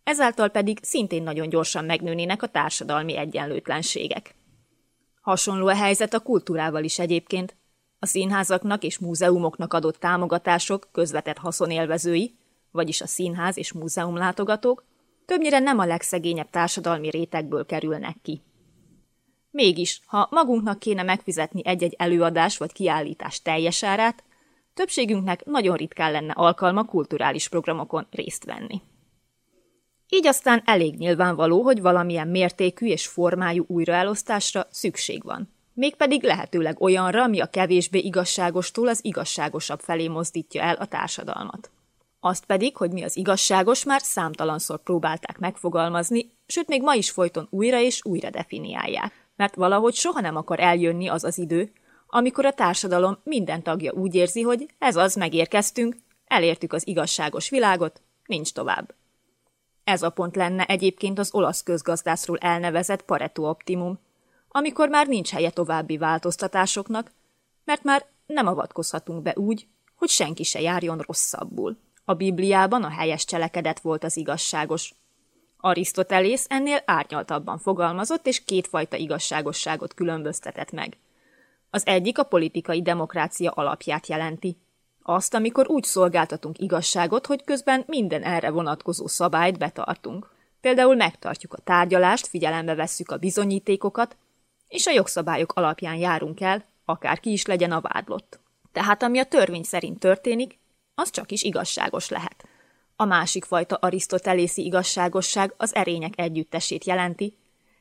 ezáltal 0.04 0.48
pedig 0.48 0.78
szintén 0.82 1.22
nagyon 1.22 1.48
gyorsan 1.48 1.84
megnőnének 1.84 2.42
a 2.42 2.48
társadalmi 2.48 3.16
egyenlőtlenségek. 3.16 4.34
Hasonló 5.20 5.66
a 5.66 5.74
helyzet 5.74 6.14
a 6.14 6.20
kultúrával 6.20 6.84
is 6.84 6.98
egyébként, 6.98 7.58
a 8.02 8.06
színházaknak 8.06 8.82
és 8.82 8.98
múzeumoknak 8.98 9.72
adott 9.74 9.96
támogatások 9.96 10.88
közvetett 10.92 11.38
haszonélvezői, 11.38 12.34
vagyis 12.70 13.00
a 13.00 13.06
színház 13.06 13.56
és 13.56 13.72
múzeum 13.72 14.16
látogatók, 14.16 14.84
többnyire 15.26 15.58
nem 15.58 15.78
a 15.78 15.84
legszegényebb 15.84 16.50
társadalmi 16.50 17.10
rétegből 17.10 17.66
kerülnek 17.66 18.16
ki. 18.22 18.42
Mégis, 19.50 20.00
ha 20.06 20.28
magunknak 20.30 20.78
kéne 20.78 21.02
megfizetni 21.02 21.60
egy-egy 21.64 21.94
előadás 21.98 22.56
vagy 22.56 22.72
kiállítás 22.72 23.42
teljes 23.42 23.82
árát, 23.82 24.24
többségünknek 24.74 25.44
nagyon 25.44 25.76
ritkán 25.76 26.12
lenne 26.12 26.32
alkalma 26.32 26.84
kulturális 26.84 27.48
programokon 27.48 28.06
részt 28.10 28.44
venni. 28.44 28.82
Így 30.08 30.26
aztán 30.26 30.62
elég 30.64 30.94
nyilvánvaló, 30.94 31.62
hogy 31.62 31.80
valamilyen 31.80 32.28
mértékű 32.28 32.86
és 32.86 33.06
formájú 33.06 33.64
újraelosztásra 33.66 34.66
szükség 34.70 35.22
van 35.24 35.58
mégpedig 35.80 36.22
lehetőleg 36.22 36.80
olyanra, 36.80 37.22
ami 37.22 37.40
a 37.40 37.46
kevésbé 37.46 37.98
igazságostól 37.98 38.88
az 38.88 39.04
igazságosabb 39.04 39.80
felé 39.80 40.08
mozdítja 40.08 40.62
el 40.62 40.74
a 40.74 40.86
társadalmat. 40.86 41.70
Azt 42.20 42.44
pedig, 42.44 42.76
hogy 42.76 42.90
mi 42.90 43.02
az 43.02 43.16
igazságos, 43.16 43.84
már 43.84 44.00
számtalanszor 44.00 44.82
próbálták 44.82 45.38
megfogalmazni, 45.38 46.30
sőt 46.46 46.68
még 46.68 46.82
ma 46.82 46.94
is 46.94 47.10
folyton 47.10 47.46
újra 47.50 47.80
és 47.80 48.04
újra 48.04 48.30
definiálják, 48.30 49.12
mert 49.36 49.54
valahogy 49.54 49.94
soha 49.94 50.20
nem 50.20 50.36
akar 50.36 50.60
eljönni 50.60 51.08
az 51.08 51.24
az 51.24 51.38
idő, 51.38 51.72
amikor 52.06 52.44
a 52.44 52.52
társadalom 52.52 53.18
minden 53.22 53.62
tagja 53.62 53.92
úgy 53.92 54.14
érzi, 54.14 54.42
hogy 54.42 54.66
ez 54.78 54.96
az, 54.96 55.14
megérkeztünk, 55.14 55.96
elértük 56.26 56.72
az 56.72 56.86
igazságos 56.86 57.48
világot, 57.48 58.02
nincs 58.26 58.52
tovább. 58.52 58.94
Ez 59.84 60.02
a 60.02 60.10
pont 60.10 60.36
lenne 60.36 60.64
egyébként 60.64 61.18
az 61.18 61.34
olasz 61.34 61.62
közgazdászról 61.62 62.38
elnevezett 62.38 63.02
Pareto 63.02 63.48
optimum, 63.48 63.98
amikor 64.52 64.88
már 64.88 65.06
nincs 65.06 65.30
helye 65.30 65.50
további 65.50 65.96
változtatásoknak, 65.96 67.10
mert 67.64 67.82
már 67.82 68.06
nem 68.26 68.46
avatkozhatunk 68.46 69.22
be 69.22 69.32
úgy, 69.36 69.66
hogy 69.94 70.08
senki 70.08 70.42
se 70.42 70.60
járjon 70.60 70.98
rosszabbul. 70.98 71.78
A 72.04 72.14
Bibliában 72.14 72.82
a 72.82 72.88
helyes 72.88 73.24
cselekedet 73.24 73.80
volt 73.80 74.04
az 74.04 74.16
igazságos. 74.16 74.94
Arisztotelész 75.56 76.46
ennél 76.48 76.82
árnyaltabban 76.84 77.58
fogalmazott, 77.58 78.26
és 78.26 78.44
kétfajta 78.44 78.96
igazságosságot 78.96 79.94
különböztetett 79.94 80.70
meg. 80.70 80.96
Az 81.70 81.86
egyik 81.86 82.18
a 82.18 82.22
politikai 82.22 82.82
demokrácia 82.82 83.50
alapját 83.50 84.06
jelenti. 84.06 84.56
Azt, 85.02 85.34
amikor 85.34 85.70
úgy 85.70 85.84
szolgáltatunk 85.84 86.58
igazságot, 86.58 87.26
hogy 87.26 87.44
közben 87.44 87.84
minden 87.86 88.22
erre 88.22 88.50
vonatkozó 88.50 89.06
szabályt 89.06 89.58
betartunk. 89.58 90.34
Például 90.60 90.94
megtartjuk 90.94 91.52
a 91.52 91.60
tárgyalást, 91.64 92.26
figyelembe 92.26 92.74
vesszük 92.74 93.10
a 93.10 93.16
bizonyítékokat, 93.16 94.16
és 94.70 94.86
a 94.86 94.90
jogszabályok 94.90 95.52
alapján 95.52 95.96
járunk 95.96 96.40
el, 96.40 96.64
akár 96.84 97.20
ki 97.20 97.32
is 97.32 97.46
legyen 97.46 97.72
a 97.72 97.80
vádlott. 97.80 98.40
Tehát 98.72 99.02
ami 99.02 99.18
a 99.18 99.24
törvény 99.24 99.62
szerint 99.62 99.98
történik, 99.98 100.58
az 100.94 101.10
csak 101.10 101.32
is 101.32 101.42
igazságos 101.42 102.08
lehet. 102.08 102.44
A 102.96 103.04
másik 103.04 103.44
fajta 103.44 103.76
arisztotelészi 103.76 104.64
igazságosság 104.64 105.54
az 105.56 105.74
erények 105.74 106.12
együttesét 106.16 106.84
jelenti, 106.84 107.36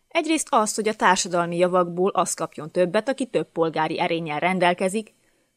egyrészt 0.08 0.48
az, 0.50 0.76
hogy 0.76 0.88
a 0.88 0.96
társadalmi 0.96 1.58
javakból 1.58 2.10
az 2.10 2.34
kapjon 2.34 2.72
többet, 2.72 3.10
aki 3.10 3.26
több 3.26 3.52
polgári 3.52 4.00
erényel 4.00 4.40
rendelkezik, 4.40 5.14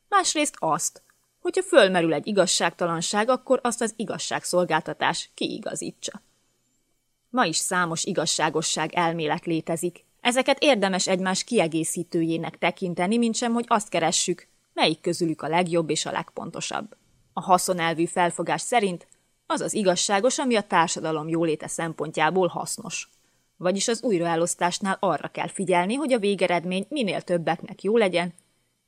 másrészt 0.09 0.57
azt, 0.59 1.03
hogyha 1.41 1.63
fölmerül 1.63 2.13
egy 2.15 2.27
igazságtalanság, 2.27 3.29
akkor 3.29 3.61
azt 3.63 3.81
az 3.81 3.93
igazságszolgáltatás 3.97 5.31
kiigazítsa. 5.35 6.23
Ma 7.29 7.45
is 7.45 7.57
számos 7.57 8.05
igazságosság 8.05 8.93
elmélet 8.93 9.47
létezik. 9.47 10.05
Ezeket 10.23 10.63
érdemes 10.63 11.07
egymás 11.07 11.45
kiegészítőjének 11.45 12.59
tekinteni, 12.59 13.17
mint 13.17 13.35
sem, 13.35 13.53
hogy 13.53 13.65
azt 13.69 13.89
keressük, 13.89 14.47
melyik 14.75 15.01
közülük 15.01 15.43
a 15.43 15.49
legjobb 15.49 15.91
és 15.91 16.07
a 16.07 16.11
legpontosabb. 16.11 16.97
A 17.33 17.41
haszonelvű 17.41 18.05
felfogás 18.05 18.61
szerint 18.61 19.07
az 19.47 19.61
az 19.61 19.75
igazságos, 19.75 20.39
ami 20.39 20.57
a 20.57 20.63
társadalom 20.63 21.29
jóléte 21.29 21.69
szempontjából 21.69 22.47
hasznos. 22.47 23.09
Vagyis 23.57 23.89
az 23.89 24.03
újraelosztásnál 24.03 24.97
arra 25.01 25.29
kell 25.29 25.49
figyelni, 25.49 25.95
hogy 25.95 26.13
a 26.13 26.19
végeredmény 26.19 26.87
minél 26.89 27.23
többeknek 27.23 27.83
jó 27.83 27.97
legyen, 27.97 28.35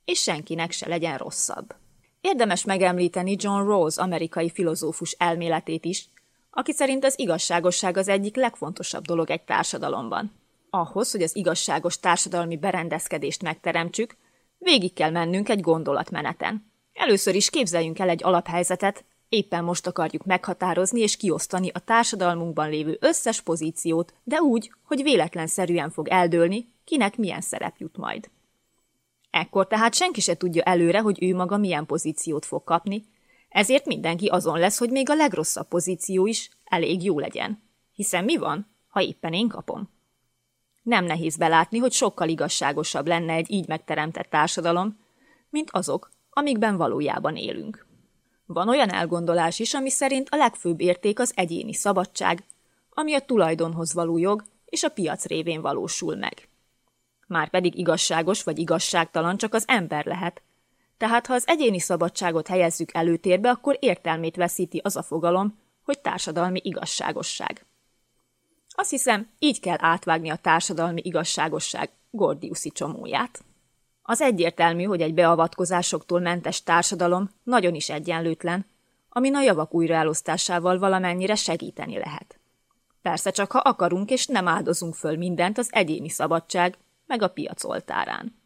és 0.04 0.22
senkinek 0.22 0.70
se 0.72 0.88
legyen 0.88 1.18
rosszabb. 1.18 1.74
Érdemes 2.20 2.64
megemlíteni 2.64 3.36
John 3.38 3.66
Rawls 3.66 3.96
amerikai 3.96 4.50
filozófus 4.50 5.12
elméletét 5.12 5.84
is, 5.84 6.08
aki 6.50 6.72
szerint 6.72 7.04
az 7.04 7.18
igazságosság 7.18 7.96
az 7.96 8.08
egyik 8.08 8.36
legfontosabb 8.36 9.04
dolog 9.04 9.30
egy 9.30 9.42
társadalomban. 9.42 10.32
Ahhoz, 10.74 11.10
hogy 11.10 11.22
az 11.22 11.36
igazságos 11.36 11.98
társadalmi 11.98 12.56
berendezkedést 12.56 13.42
megteremtsük, 13.42 14.16
végig 14.58 14.92
kell 14.92 15.10
mennünk 15.10 15.48
egy 15.48 15.60
gondolatmeneten. 15.60 16.72
Először 16.92 17.34
is 17.34 17.50
képzeljünk 17.50 17.98
el 17.98 18.08
egy 18.08 18.24
alaphelyzetet, 18.24 19.04
éppen 19.28 19.64
most 19.64 19.86
akarjuk 19.86 20.24
meghatározni 20.24 21.00
és 21.00 21.16
kiosztani 21.16 21.70
a 21.74 21.78
társadalmunkban 21.78 22.68
lévő 22.68 22.96
összes 23.00 23.40
pozíciót, 23.40 24.14
de 24.24 24.40
úgy, 24.40 24.72
hogy 24.82 25.02
véletlenszerűen 25.02 25.90
fog 25.90 26.08
eldőlni, 26.08 26.72
kinek 26.84 27.16
milyen 27.16 27.40
szerep 27.40 27.74
jut 27.78 27.96
majd. 27.96 28.30
Ekkor 29.30 29.66
tehát 29.66 29.94
senki 29.94 30.20
se 30.20 30.36
tudja 30.36 30.62
előre, 30.62 31.00
hogy 31.00 31.22
ő 31.22 31.34
maga 31.34 31.56
milyen 31.56 31.86
pozíciót 31.86 32.44
fog 32.44 32.64
kapni, 32.64 33.04
ezért 33.48 33.86
mindenki 33.86 34.26
azon 34.26 34.58
lesz, 34.58 34.78
hogy 34.78 34.90
még 34.90 35.10
a 35.10 35.14
legrosszabb 35.14 35.68
pozíció 35.68 36.26
is 36.26 36.50
elég 36.64 37.04
jó 37.04 37.18
legyen. 37.18 37.62
Hiszen 37.92 38.24
mi 38.24 38.36
van, 38.36 38.66
ha 38.88 39.02
éppen 39.02 39.32
én 39.32 39.48
kapom? 39.48 39.92
Nem 40.84 41.04
nehéz 41.04 41.36
belátni, 41.36 41.78
hogy 41.78 41.92
sokkal 41.92 42.28
igazságosabb 42.28 43.06
lenne 43.06 43.32
egy 43.32 43.50
így 43.50 43.68
megteremtett 43.68 44.30
társadalom, 44.30 44.98
mint 45.50 45.70
azok, 45.70 46.10
amikben 46.30 46.76
valójában 46.76 47.36
élünk. 47.36 47.86
Van 48.46 48.68
olyan 48.68 48.90
elgondolás 48.90 49.58
is, 49.58 49.74
ami 49.74 49.90
szerint 49.90 50.28
a 50.28 50.36
legfőbb 50.36 50.80
érték 50.80 51.18
az 51.18 51.32
egyéni 51.36 51.74
szabadság, 51.74 52.44
ami 52.90 53.14
a 53.14 53.20
tulajdonhoz 53.20 53.94
való 53.94 54.18
jog 54.18 54.44
és 54.64 54.82
a 54.82 54.88
piac 54.88 55.26
révén 55.26 55.60
valósul 55.60 56.16
meg. 56.16 56.48
Márpedig 57.26 57.78
igazságos 57.78 58.42
vagy 58.42 58.58
igazságtalan 58.58 59.36
csak 59.36 59.54
az 59.54 59.64
ember 59.66 60.04
lehet. 60.06 60.42
Tehát 60.96 61.26
ha 61.26 61.34
az 61.34 61.44
egyéni 61.46 61.78
szabadságot 61.78 62.46
helyezzük 62.46 62.94
előtérbe, 62.94 63.50
akkor 63.50 63.76
értelmét 63.80 64.36
veszíti 64.36 64.80
az 64.82 64.96
a 64.96 65.02
fogalom, 65.02 65.58
hogy 65.84 66.00
társadalmi 66.00 66.60
igazságosság. 66.62 67.66
Azt 68.74 68.90
hiszem, 68.90 69.28
így 69.38 69.60
kell 69.60 69.76
átvágni 69.80 70.30
a 70.30 70.36
társadalmi 70.36 71.00
igazságosság 71.04 71.90
Gordiuszi 72.10 72.70
csomóját. 72.70 73.44
Az 74.02 74.20
egyértelmű, 74.20 74.82
hogy 74.82 75.00
egy 75.00 75.14
beavatkozásoktól 75.14 76.20
mentes 76.20 76.62
társadalom 76.62 77.30
nagyon 77.42 77.74
is 77.74 77.90
egyenlőtlen, 77.90 78.66
amin 79.08 79.34
a 79.34 79.42
javak 79.42 79.74
újraelosztásával 79.74 80.78
valamennyire 80.78 81.34
segíteni 81.34 81.98
lehet. 81.98 82.38
Persze 83.02 83.30
csak 83.30 83.52
ha 83.52 83.58
akarunk 83.58 84.10
és 84.10 84.26
nem 84.26 84.48
áldozunk 84.48 84.94
föl 84.94 85.16
mindent 85.16 85.58
az 85.58 85.68
egyéni 85.72 86.08
szabadság 86.08 86.78
meg 87.06 87.22
a 87.22 87.28
piac 87.28 87.64
oltárán. 87.64 88.43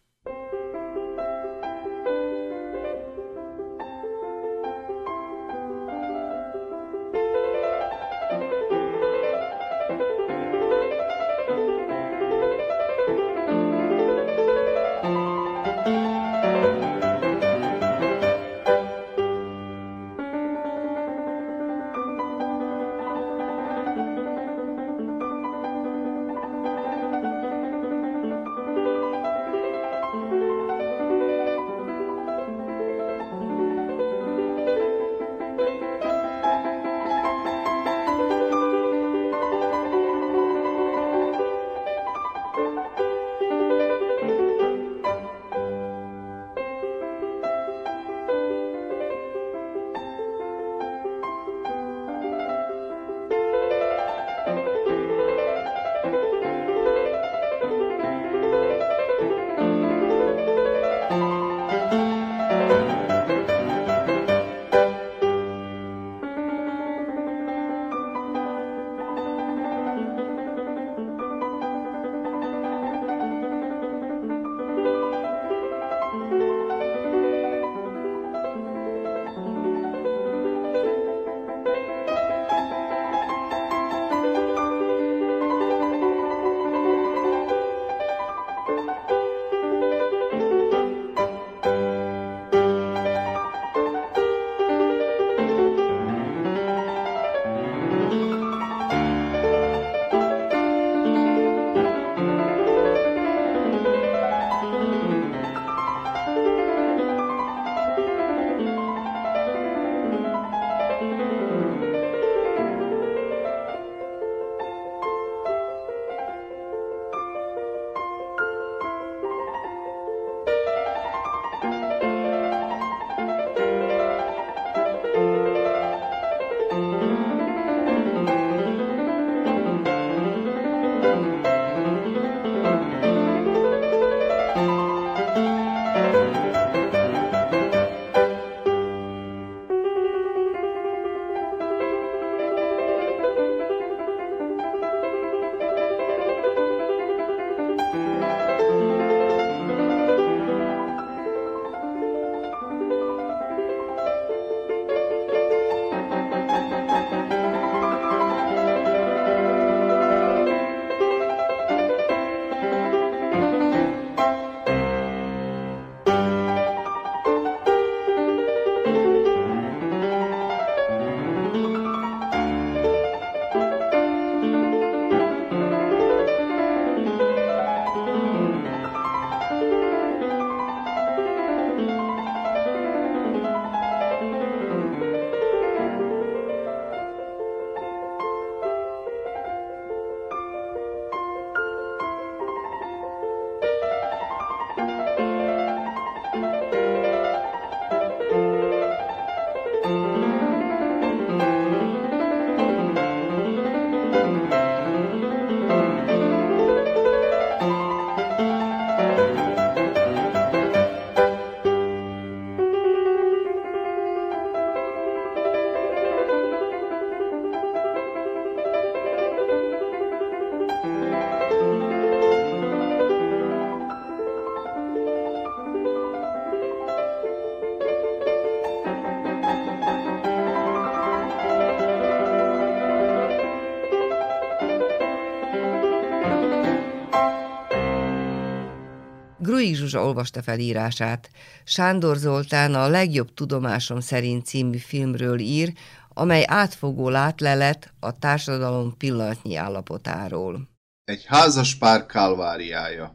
Olvasta 240.09 240.43
felírását. 240.43 241.31
Sándor 241.65 242.17
Zoltán 242.17 242.75
a 242.75 242.89
Legjobb 242.89 243.35
tudomásom 243.35 244.01
szerint 244.01 244.47
című 244.47 244.77
filmről 244.77 245.39
ír, 245.39 245.73
amely 246.09 246.45
átfogó 246.47 247.09
látlelet 247.09 247.93
a 248.01 248.19
társadalom 248.19 248.97
pillanatnyi 248.97 249.57
állapotáról. 249.57 250.69
Egy 251.05 251.25
házas 251.25 251.75
pár 251.75 252.07
kálváriája. 252.07 253.15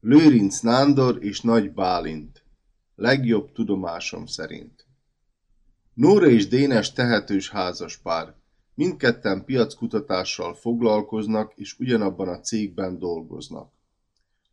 Lőrinc 0.00 0.60
Nándor 0.60 1.18
és 1.20 1.40
Nagy 1.40 1.72
Bálint. 1.72 2.44
Legjobb 2.94 3.52
tudomásom 3.52 4.26
szerint. 4.26 4.86
Nóra 5.94 6.26
és 6.26 6.48
Dénes 6.48 6.92
tehetős 6.92 7.50
házaspár. 7.50 8.34
Mindketten 8.74 9.44
piackutatással 9.44 10.54
foglalkoznak 10.54 11.52
és 11.54 11.78
ugyanabban 11.78 12.28
a 12.28 12.40
cégben 12.40 12.98
dolgoznak. 12.98 13.72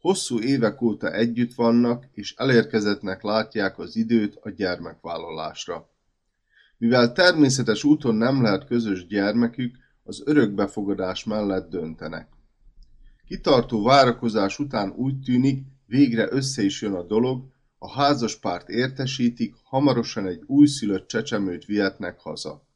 Hosszú 0.03 0.39
évek 0.39 0.81
óta 0.81 1.11
együtt 1.11 1.53
vannak, 1.53 2.05
és 2.11 2.33
elérkezettnek 2.37 3.21
látják 3.21 3.79
az 3.79 3.95
időt 3.95 4.35
a 4.41 4.49
gyermekvállalásra. 4.49 5.89
Mivel 6.77 7.11
természetes 7.11 7.83
úton 7.83 8.15
nem 8.15 8.41
lehet 8.41 8.65
közös 8.65 9.07
gyermekük, 9.07 9.77
az 10.03 10.21
örökbefogadás 10.25 11.23
mellett 11.23 11.69
döntenek. 11.69 12.27
Kitartó 13.27 13.83
várakozás 13.83 14.59
után 14.59 14.93
úgy 14.95 15.19
tűnik, 15.19 15.65
végre 15.85 16.27
össze 16.31 16.63
is 16.63 16.81
jön 16.81 16.93
a 16.93 17.03
dolog, 17.03 17.45
a 17.77 17.91
házaspárt 17.91 18.69
értesítik, 18.69 19.55
hamarosan 19.63 20.27
egy 20.27 20.43
újszülött 20.45 21.07
csecsemőt 21.07 21.65
vihetnek 21.65 22.19
haza. 22.19 22.67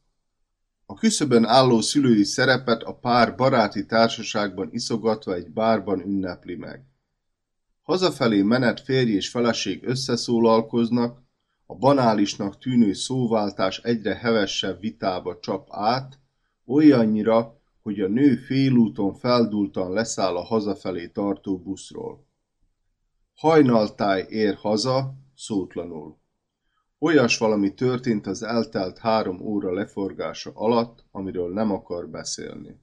A 0.86 0.94
küszöbön 0.94 1.46
álló 1.46 1.82
szülői 1.82 2.24
szerepet 2.24 2.84
a 2.84 2.96
pár 2.96 3.36
baráti 3.36 3.86
társaságban 3.86 4.70
iszogatva 4.72 5.34
egy 5.34 5.50
bárban 5.50 6.02
ünnepli 6.02 6.56
meg. 6.56 6.86
Hazafelé 7.88 8.42
menet 8.42 8.80
férj 8.80 9.12
és 9.12 9.30
feleség 9.30 9.84
összeszólalkoznak, 9.84 11.22
a 11.66 11.76
banálisnak 11.76 12.58
tűnő 12.58 12.94
szóváltás 12.94 13.78
egyre 13.78 14.16
hevesebb 14.16 14.80
vitába 14.80 15.40
csap 15.40 15.68
át, 15.72 16.20
olyannyira, 16.66 17.60
hogy 17.82 18.00
a 18.00 18.08
nő 18.08 18.36
félúton 18.36 19.14
feldultan 19.14 19.92
leszáll 19.92 20.36
a 20.36 20.44
hazafelé 20.44 21.08
tartó 21.08 21.60
buszról. 21.60 22.28
Hajnaltáj 23.34 24.26
ér 24.30 24.56
haza, 24.56 25.14
szótlanul. 25.36 26.18
Olyas 27.00 27.38
valami 27.38 27.74
történt 27.74 28.28
az 28.28 28.44
eltelt 28.44 28.98
három 28.98 29.42
óra 29.42 29.74
leforgása 29.74 30.52
alatt, 30.54 31.06
amiről 31.12 31.54
nem 31.54 31.72
akar 31.72 32.10
beszélni. 32.10 32.80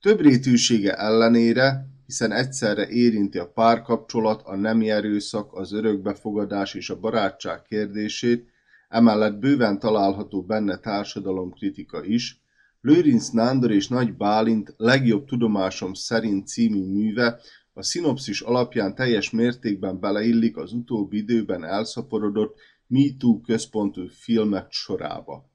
Több 0.00 0.20
rétűsége 0.20 0.96
ellenére 0.96 1.93
hiszen 2.06 2.32
egyszerre 2.32 2.88
érinti 2.88 3.38
a 3.38 3.50
párkapcsolat, 3.50 4.42
a 4.42 4.56
nemi 4.56 4.90
erőszak, 4.90 5.54
az 5.54 5.72
örökbefogadás 5.72 6.74
és 6.74 6.90
a 6.90 7.00
barátság 7.00 7.62
kérdését, 7.62 8.48
emellett 8.88 9.38
bőven 9.38 9.78
található 9.78 10.42
benne 10.42 10.76
társadalomkritika 10.76 12.04
is, 12.04 12.42
Lőrinc 12.80 13.28
Nándor 13.28 13.70
és 13.70 13.88
Nagy 13.88 14.16
Bálint 14.16 14.74
legjobb 14.76 15.26
tudomásom 15.26 15.94
szerint 15.94 16.46
című 16.46 16.84
műve 16.84 17.40
a 17.72 17.82
szinopszis 17.82 18.40
alapján 18.40 18.94
teljes 18.94 19.30
mértékben 19.30 20.00
beleillik 20.00 20.56
az 20.56 20.72
utóbbi 20.72 21.16
időben 21.16 21.64
elszaporodott 21.64 22.58
MeToo 22.86 23.40
központú 23.40 24.06
filmek 24.08 24.66
sorába. 24.70 25.50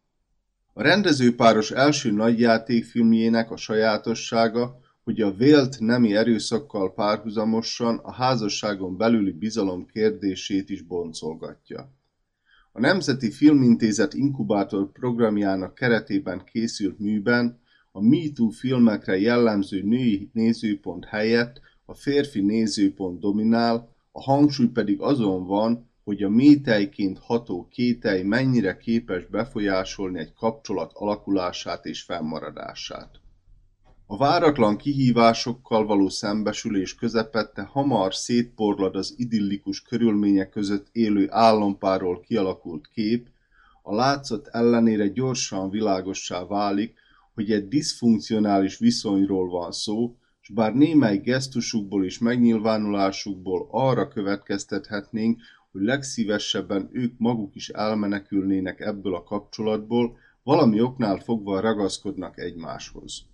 A 0.73 0.81
rendezőpáros 0.81 1.71
első 1.71 2.11
nagyjátékfilmjének 2.11 3.51
a 3.51 3.57
sajátossága, 3.57 4.79
hogy 5.09 5.21
a 5.21 5.33
vélt 5.33 5.79
nemi 5.79 6.15
erőszakkal 6.15 6.93
párhuzamosan 6.93 7.97
a 7.97 8.11
házasságon 8.11 8.97
belüli 8.97 9.31
bizalom 9.31 9.85
kérdését 9.85 10.69
is 10.69 10.81
boncolgatja. 10.81 11.91
A 12.71 12.79
Nemzeti 12.79 13.31
Filmintézet 13.31 14.13
inkubátor 14.13 14.91
programjának 14.91 15.75
keretében 15.75 16.43
készült 16.51 16.99
műben 16.99 17.59
a 17.91 18.01
MeToo 18.01 18.49
filmekre 18.49 19.19
jellemző 19.19 19.81
női 19.81 20.29
nézőpont 20.33 21.05
helyett 21.05 21.61
a 21.85 21.93
férfi 21.93 22.41
nézőpont 22.41 23.19
dominál, 23.19 23.95
a 24.11 24.21
hangsúly 24.21 24.67
pedig 24.67 25.01
azon 25.01 25.45
van, 25.45 25.89
hogy 26.03 26.23
a 26.23 26.29
métejként 26.29 27.19
ható 27.19 27.67
kételj 27.71 28.23
mennyire 28.23 28.77
képes 28.77 29.25
befolyásolni 29.25 30.19
egy 30.19 30.33
kapcsolat 30.33 30.91
alakulását 30.93 31.85
és 31.85 32.01
fennmaradását. 32.01 33.19
A 34.11 34.17
váratlan 34.17 34.77
kihívásokkal 34.77 35.85
való 35.85 36.09
szembesülés 36.09 36.95
közepette 36.95 37.61
hamar 37.61 38.15
szétporlad 38.15 38.95
az 38.95 39.13
idillikus 39.17 39.81
körülmények 39.81 40.49
között 40.49 40.87
élő 40.91 41.27
állampárról 41.31 42.19
kialakult 42.19 42.87
kép, 42.87 43.27
a 43.83 43.95
látszat 43.95 44.47
ellenére 44.47 45.07
gyorsan 45.07 45.69
világossá 45.69 46.45
válik, 46.45 46.93
hogy 47.33 47.51
egy 47.51 47.67
diszfunkcionális 47.67 48.77
viszonyról 48.77 49.49
van 49.49 49.71
szó, 49.71 50.15
és 50.41 50.49
bár 50.49 50.73
némely 50.73 51.17
gesztusukból 51.17 52.05
és 52.05 52.19
megnyilvánulásukból 52.19 53.67
arra 53.71 54.07
következtethetnénk, 54.07 55.41
hogy 55.71 55.81
legszívesebben 55.81 56.89
ők 56.91 57.13
maguk 57.17 57.55
is 57.55 57.69
elmenekülnének 57.69 58.79
ebből 58.79 59.15
a 59.15 59.23
kapcsolatból, 59.23 60.17
valami 60.43 60.81
oknál 60.81 61.17
fogva 61.17 61.59
ragaszkodnak 61.59 62.39
egymáshoz. 62.39 63.27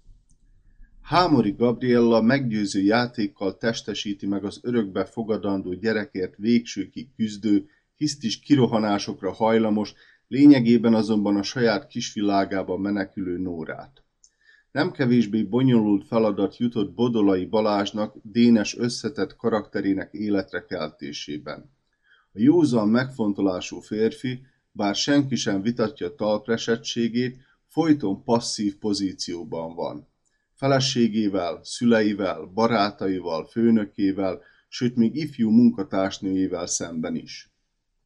Hámori 1.06 1.52
Gabriella 1.52 2.22
meggyőző 2.22 2.82
játékkal 2.82 3.58
testesíti 3.58 4.28
meg 4.28 4.44
az 4.44 4.60
örökbe 4.62 5.06
fogadandó 5.06 5.74
gyerekért 5.74 6.36
végsőkig 6.38 7.08
küzdő, 7.16 7.66
hisztis 7.96 8.40
kirohanásokra 8.40 9.32
hajlamos, 9.32 9.94
lényegében 10.28 10.94
azonban 10.94 11.36
a 11.36 11.44
saját 11.44 11.88
kisvilágába 11.88 12.78
menekülő 12.78 13.38
Nórát. 13.38 14.04
Nem 14.72 14.92
kevésbé 14.92 15.44
bonyolult 15.44 16.08
feladat 16.08 16.58
jutott 16.58 16.94
Bodolai 16.94 17.46
Balázsnak 17.46 18.16
Dénes 18.22 18.78
összetett 18.78 19.36
karakterének 19.36 20.14
életre 20.14 20.66
keltésében. 20.66 21.72
A 22.32 22.40
józan 22.40 22.90
megfontolású 22.90 23.80
férfi, 23.80 24.42
bár 24.72 24.96
senki 24.96 25.36
sem 25.36 25.62
vitatja 25.62 26.16
talpresettségét, 26.16 27.38
folyton 27.68 28.24
passzív 28.24 28.78
pozícióban 28.78 29.76
van 29.76 30.14
feleségével, 30.56 31.60
szüleivel, 31.64 32.46
barátaival, 32.54 33.46
főnökével, 33.46 34.42
sőt 34.68 34.96
még 34.96 35.16
ifjú 35.16 35.50
munkatársnőjével 35.50 36.66
szemben 36.66 37.16
is. 37.16 37.50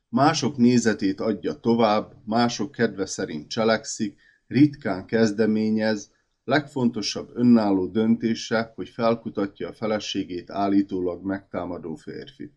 Mások 0.10 0.58
nézetét 0.58 1.20
adja 1.20 1.54
tovább, 1.54 2.14
mások 2.26 2.72
kedve 2.72 3.06
szerint 3.06 3.50
cselekszik, 3.50 4.20
ritkán 4.48 5.06
kezdeményez, 5.06 6.12
legfontosabb 6.44 7.30
önálló 7.34 7.88
döntése, 7.88 8.72
hogy 8.76 8.90
felkutatja 8.90 9.68
a 9.68 9.74
feleségét 9.74 10.50
állítólag 10.50 11.24
megtámadó 11.24 11.96
férfit. 11.96 12.54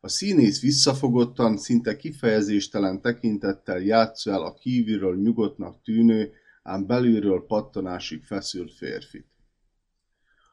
A 0.00 0.08
színész 0.08 0.60
visszafogottan, 0.60 1.56
szinte 1.56 1.96
kifejezéstelen 1.96 3.00
tekintettel 3.00 3.78
játszol 3.78 4.32
el 4.32 4.42
a 4.42 4.54
kívülről 4.54 5.16
nyugodtnak 5.16 5.82
tűnő, 5.82 6.32
ám 6.66 6.86
belülről 6.86 7.44
pattanásig 7.46 8.22
feszült 8.22 8.72
férfit. 8.72 9.26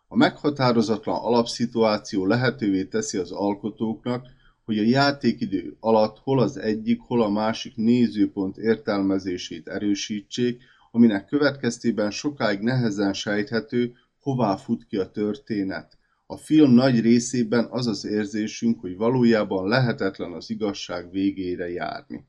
A 0.07 0.16
meghatározatlan 0.16 1.16
alapszituáció 1.16 2.26
lehetővé 2.26 2.84
teszi 2.84 3.18
az 3.18 3.32
alkotóknak, 3.32 4.28
hogy 4.66 4.78
a 4.78 4.84
játékidő 4.84 5.78
alatt 5.80 6.18
hol 6.20 6.39
az 6.39 6.57
egyik, 6.57 6.99
hol 7.01 7.22
a 7.22 7.30
másik 7.30 7.76
nézőpont 7.76 8.57
értelmezését 8.57 9.68
erősítsék, 9.68 10.61
aminek 10.91 11.26
következtében 11.26 12.11
sokáig 12.11 12.59
nehezen 12.59 13.14
sejthető, 13.14 13.93
hová 14.20 14.55
fut 14.55 14.86
ki 14.86 14.97
a 14.97 15.11
történet. 15.11 15.97
A 16.26 16.38
film 16.38 16.72
nagy 16.72 16.99
részében 16.99 17.68
az 17.70 17.88
az 17.88 18.05
érzésünk, 18.05 18.80
hogy 18.80 18.97
valójában 18.97 19.68
lehetetlen 19.68 20.32
az 20.32 20.49
igazság 20.49 21.11
végére 21.11 21.70
járni. 21.70 22.26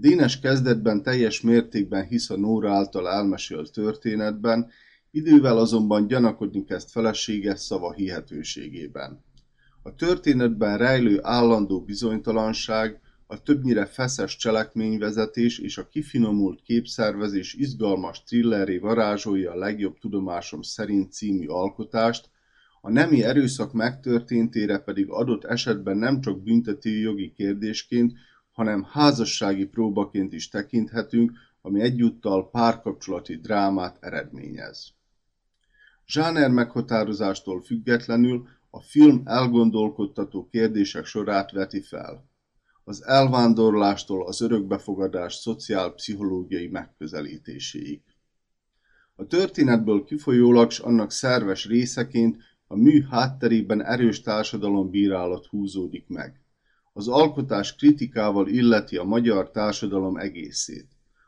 Dénes 0.00 0.38
kezdetben 0.38 1.02
teljes 1.02 1.40
mértékben 1.40 2.06
hisz 2.06 2.30
a 2.30 2.36
Nóra 2.36 2.72
által 2.72 3.08
elmesélt 3.08 3.72
történetben, 3.72 4.70
idővel 5.10 5.58
azonban 5.58 6.06
gyanakodni 6.06 6.64
kezd 6.64 6.88
felesége 6.90 7.56
szava 7.56 7.92
hihetőségében. 7.92 9.24
A 9.82 9.94
történetben 9.94 10.78
rejlő 10.78 11.18
állandó 11.22 11.80
bizonytalanság, 11.80 13.00
a 13.26 13.42
többnyire 13.42 13.86
feszes 13.86 14.36
cselekményvezetés 14.36 15.58
és 15.58 15.78
a 15.78 15.88
kifinomult 15.88 16.62
képszervezés 16.62 17.54
izgalmas 17.54 18.22
thrilleré 18.22 18.78
varázsolja 18.78 19.52
a 19.52 19.58
legjobb 19.58 19.98
tudomásom 19.98 20.62
szerint 20.62 21.12
című 21.12 21.46
alkotást, 21.46 22.30
a 22.80 22.90
nemi 22.90 23.24
erőszak 23.24 23.72
megtörténtére 23.72 24.78
pedig 24.78 25.10
adott 25.10 25.44
esetben 25.44 25.96
nem 25.96 26.20
csak 26.20 26.42
büntetőjogi 26.42 27.32
kérdésként, 27.36 28.12
hanem 28.58 28.84
házassági 28.84 29.66
próbaként 29.66 30.32
is 30.32 30.48
tekinthetünk, 30.48 31.32
ami 31.62 31.80
egyúttal 31.80 32.50
párkapcsolati 32.50 33.36
drámát 33.36 33.96
eredményez. 34.00 34.92
Zsáner 36.06 36.50
meghatározástól 36.50 37.62
függetlenül 37.62 38.48
a 38.70 38.80
film 38.80 39.22
elgondolkodtató 39.24 40.48
kérdések 40.50 41.04
sorát 41.04 41.50
veti 41.50 41.80
fel. 41.80 42.28
Az 42.84 43.04
elvándorlástól 43.04 44.26
az 44.26 44.40
örökbefogadás 44.40 45.34
szociálpszichológiai 45.34 46.66
megközelítéséig. 46.66 48.02
A 49.16 49.26
történetből 49.26 50.04
kifolyólag 50.04 50.70
s 50.70 50.78
annak 50.78 51.10
szerves 51.10 51.66
részeként 51.66 52.36
a 52.66 52.76
mű 52.76 53.02
hátterében 53.10 53.84
erős 53.84 54.20
társadalombírálat 54.20 55.46
húzódik 55.46 56.08
meg. 56.08 56.40
Az 56.98 57.08
alkotás 57.08 57.76
kritikával 57.76 58.48
illeti 58.48 58.96
a 58.96 59.04
magyar 59.04 59.50
társadalom 59.50 60.16
egészét. 60.16 60.86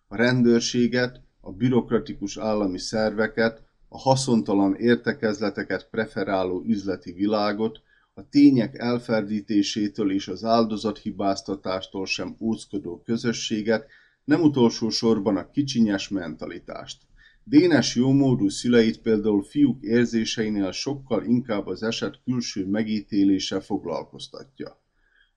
A 0.09 0.17
rendőrséget, 0.17 1.21
a 1.41 1.53
bürokratikus 1.53 2.37
állami 2.37 2.79
szerveket, 2.79 3.63
a 3.89 3.99
haszontalan 3.99 4.75
értekezleteket 4.75 5.89
preferáló 5.91 6.63
üzleti 6.67 7.13
világot, 7.13 7.81
a 8.15 8.29
tények 8.29 8.79
elferdítésétől 8.79 10.13
és 10.13 10.29
az 10.29 10.45
áldozathibáztatástól 10.45 12.07
sem 12.07 12.37
óckodó 12.41 13.03
közösséget, 13.05 13.87
nem 14.25 14.43
utolsó 14.43 14.89
sorban 14.89 15.37
a 15.37 15.51
kicsinyes 15.51 16.09
mentalitást. 16.09 17.03
Dénes 17.45 17.95
jómódú 17.95 18.49
szüleit 18.49 19.01
például 19.01 19.43
fiúk 19.43 19.83
érzéseinél 19.83 20.73
sokkal 20.73 21.25
inkább 21.25 21.67
az 21.67 21.83
eset 21.83 22.21
külső 22.25 22.67
megítélése 22.67 23.61
foglalkoztatja. 23.61 24.79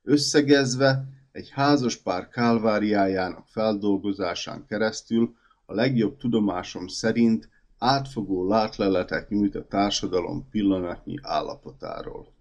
Összegezve, 0.04 1.06
egy 1.32 1.50
házas 1.50 1.96
pár 1.98 2.28
kálváriájának 2.28 3.48
feldolgozásán 3.48 4.66
keresztül 4.66 5.36
a 5.66 5.74
legjobb 5.74 6.18
tudomásom 6.18 6.88
szerint 6.88 7.50
átfogó 7.78 8.48
látleletet 8.48 9.30
nyújt 9.30 9.56
a 9.56 9.68
társadalom 9.68 10.50
pillanatnyi 10.50 11.20
állapotáról. 11.22 12.34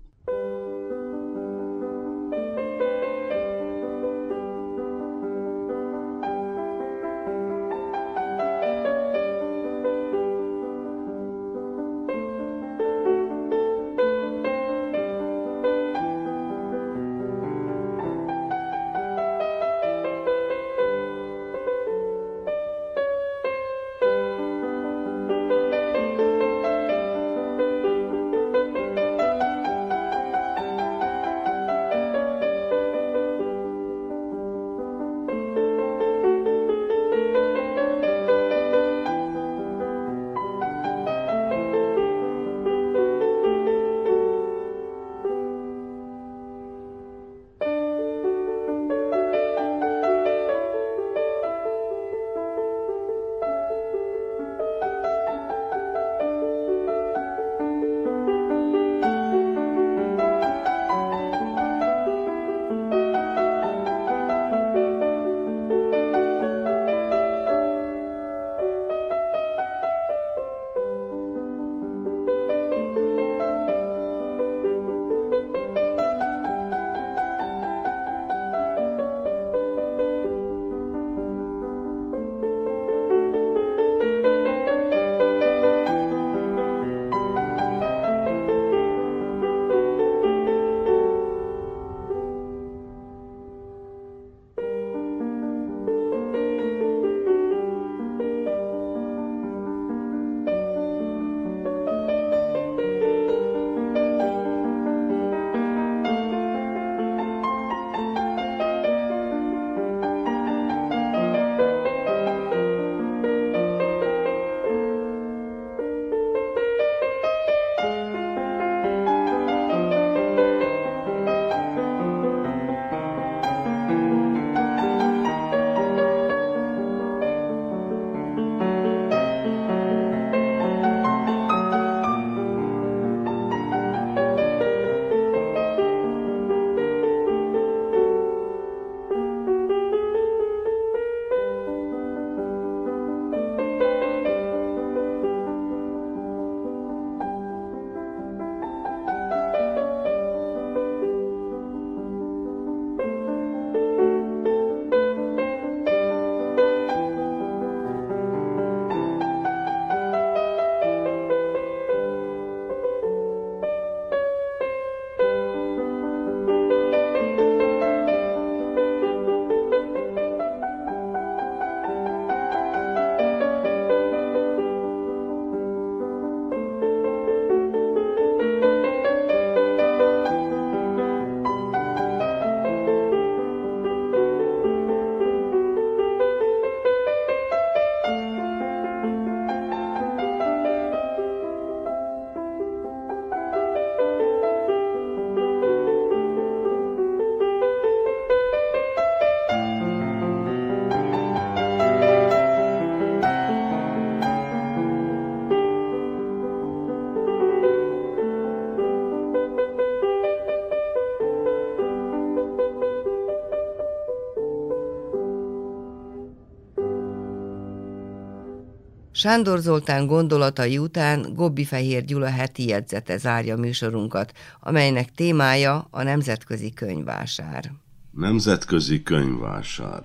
Sándor 219.23 219.59
Zoltán 219.59 220.07
gondolatai 220.07 220.79
után 220.79 221.35
Gobbi 221.35 221.64
Fehér 221.64 222.05
Gyula 222.05 222.31
heti 222.31 222.68
jegyzete 222.68 223.16
zárja 223.16 223.57
műsorunkat, 223.57 224.33
amelynek 224.61 225.14
témája 225.14 225.89
a 225.91 226.03
Nemzetközi 226.03 226.73
Könyvvásár. 226.73 227.73
Nemzetközi 228.11 229.03
Könyvvásár 229.03 230.03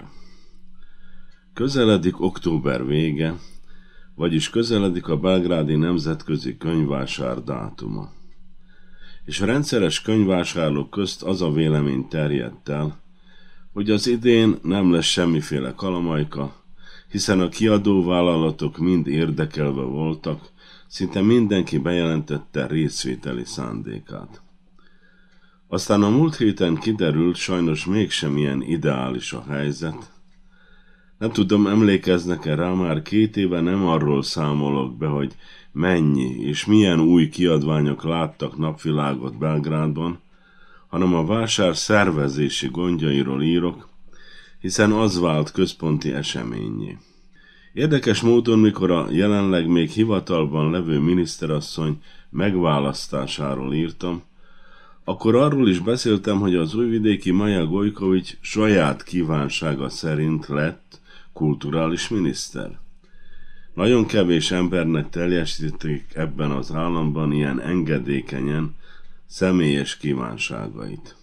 Közeledik 1.53 2.21
október 2.21 2.85
vége, 2.85 3.33
vagyis 4.15 4.49
közeledik 4.49 5.07
a 5.07 5.17
Belgrádi 5.17 5.75
Nemzetközi 5.75 6.57
Könyvvásár 6.57 7.43
dátuma. 7.43 8.11
és 9.25 9.41
a 9.41 9.45
rendszeres 9.45 10.01
könyvvásárlók 10.01 10.89
közt 10.89 11.23
az 11.23 11.41
a 11.41 11.51
vélemény 11.51 12.07
terjedt 12.07 12.69
el, 12.69 13.01
hogy 13.73 13.89
az 13.89 14.07
idén 14.07 14.57
nem 14.61 14.91
lesz 14.91 15.05
semmiféle 15.05 15.73
kalamajka, 15.73 16.65
hiszen 17.11 17.39
a 17.39 17.49
kiadóvállalatok 17.49 18.77
mind 18.77 19.07
érdekelve 19.07 19.81
voltak, 19.81 20.49
szinte 20.87 21.21
mindenki 21.21 21.77
bejelentette 21.77 22.67
részvételi 22.67 23.45
szándékát. 23.45 24.41
Aztán 25.67 26.03
a 26.03 26.09
múlt 26.09 26.35
héten 26.35 26.75
kiderült, 26.75 27.35
sajnos 27.35 27.85
mégsem 27.85 28.37
ilyen 28.37 28.61
ideális 28.61 29.33
a 29.33 29.43
helyzet. 29.49 30.11
Nem 31.17 31.31
tudom, 31.31 31.67
emlékeznek-e 31.67 32.55
rá, 32.55 32.73
már 32.73 33.01
két 33.01 33.37
éve 33.37 33.61
nem 33.61 33.85
arról 33.85 34.23
számolok 34.23 34.97
be, 34.97 35.07
hogy 35.07 35.35
mennyi 35.71 36.39
és 36.39 36.65
milyen 36.65 36.99
új 36.99 37.29
kiadványok 37.29 38.03
láttak 38.03 38.57
napvilágot 38.57 39.37
Belgrádban, 39.37 40.19
hanem 40.87 41.13
a 41.13 41.25
vásár 41.25 41.77
szervezési 41.77 42.67
gondjairól 42.67 43.43
írok, 43.43 43.86
hiszen 44.59 44.91
az 44.91 45.19
vált 45.19 45.51
központi 45.51 46.11
eseményé. 46.11 46.97
Érdekes 47.73 48.21
módon, 48.21 48.59
mikor 48.59 48.91
a 48.91 49.07
jelenleg 49.11 49.67
még 49.67 49.89
hivatalban 49.89 50.71
levő 50.71 50.99
miniszterasszony 50.99 52.01
megválasztásáról 52.29 53.73
írtam, 53.73 54.23
akkor 55.03 55.35
arról 55.35 55.69
is 55.69 55.79
beszéltem, 55.79 56.39
hogy 56.39 56.55
az 56.55 56.75
újvidéki 56.75 57.31
Maja 57.31 57.65
Gojkovics 57.65 58.37
saját 58.41 59.03
kívánsága 59.03 59.89
szerint 59.89 60.47
lett 60.47 60.99
kulturális 61.33 62.07
miniszter. 62.07 62.79
Nagyon 63.73 64.05
kevés 64.05 64.51
embernek 64.51 65.09
teljesítik 65.09 66.05
ebben 66.13 66.51
az 66.51 66.71
államban 66.71 67.31
ilyen 67.31 67.61
engedékenyen 67.61 68.75
személyes 69.25 69.97
kívánságait. 69.97 71.16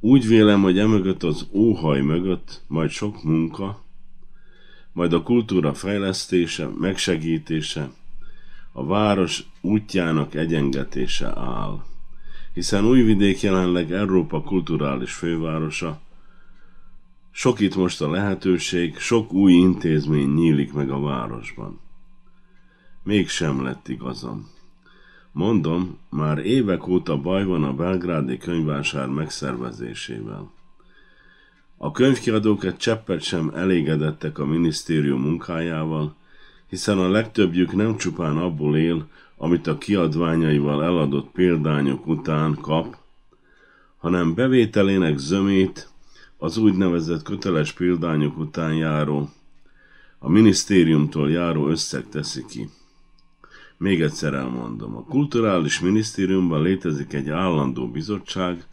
Úgy 0.00 0.26
vélem, 0.26 0.62
hogy 0.62 0.78
emögött 0.78 1.22
az 1.22 1.46
óhaj 1.52 2.00
mögött 2.00 2.62
majd 2.66 2.90
sok 2.90 3.22
munka, 3.22 3.84
majd 4.92 5.12
a 5.12 5.22
kultúra 5.22 5.74
fejlesztése, 5.74 6.68
megsegítése, 6.78 7.90
a 8.72 8.86
város 8.86 9.44
útjának 9.60 10.34
egyengetése 10.34 11.32
áll. 11.36 11.82
Hiszen 12.54 12.84
Újvidék 12.84 13.40
jelenleg 13.40 13.92
Európa 13.92 14.42
kulturális 14.42 15.12
fővárosa, 15.12 16.00
sok 17.30 17.60
itt 17.60 17.76
most 17.76 18.00
a 18.00 18.10
lehetőség, 18.10 18.96
sok 18.96 19.32
új 19.32 19.52
intézmény 19.52 20.34
nyílik 20.34 20.72
meg 20.72 20.90
a 20.90 21.00
városban. 21.00 21.80
Mégsem 23.02 23.62
lett 23.62 23.88
igazam. 23.88 24.57
Mondom, 25.32 25.98
már 26.10 26.38
évek 26.38 26.86
óta 26.86 27.16
baj 27.16 27.44
van 27.44 27.64
a 27.64 27.72
belgrádi 27.72 28.36
könyvásár 28.36 29.08
megszervezésével. 29.08 30.50
A 31.76 31.90
könyvkiadók 31.90 32.64
egy 32.64 32.76
cseppet 32.76 33.22
sem 33.22 33.52
elégedettek 33.54 34.38
a 34.38 34.46
minisztérium 34.46 35.20
munkájával, 35.20 36.16
hiszen 36.68 36.98
a 36.98 37.08
legtöbbjük 37.08 37.72
nem 37.72 37.96
csupán 37.96 38.36
abból 38.36 38.76
él, 38.76 39.08
amit 39.36 39.66
a 39.66 39.78
kiadványaival 39.78 40.84
eladott 40.84 41.30
példányok 41.30 42.06
után 42.06 42.54
kap, 42.60 42.96
hanem 43.96 44.34
bevételének 44.34 45.18
zömét 45.18 45.88
az 46.38 46.56
úgynevezett 46.56 47.22
köteles 47.22 47.72
példányok 47.72 48.38
után 48.38 48.74
járó, 48.74 49.30
a 50.18 50.28
minisztériumtól 50.28 51.30
járó 51.30 51.68
összeg 51.68 52.08
teszi 52.08 52.44
ki. 52.48 52.68
Még 53.78 54.02
egyszer 54.02 54.34
elmondom, 54.34 54.96
a 54.96 55.04
kulturális 55.04 55.80
minisztériumban 55.80 56.62
létezik 56.62 57.12
egy 57.12 57.28
állandó 57.28 57.90
bizottság, 57.90 58.66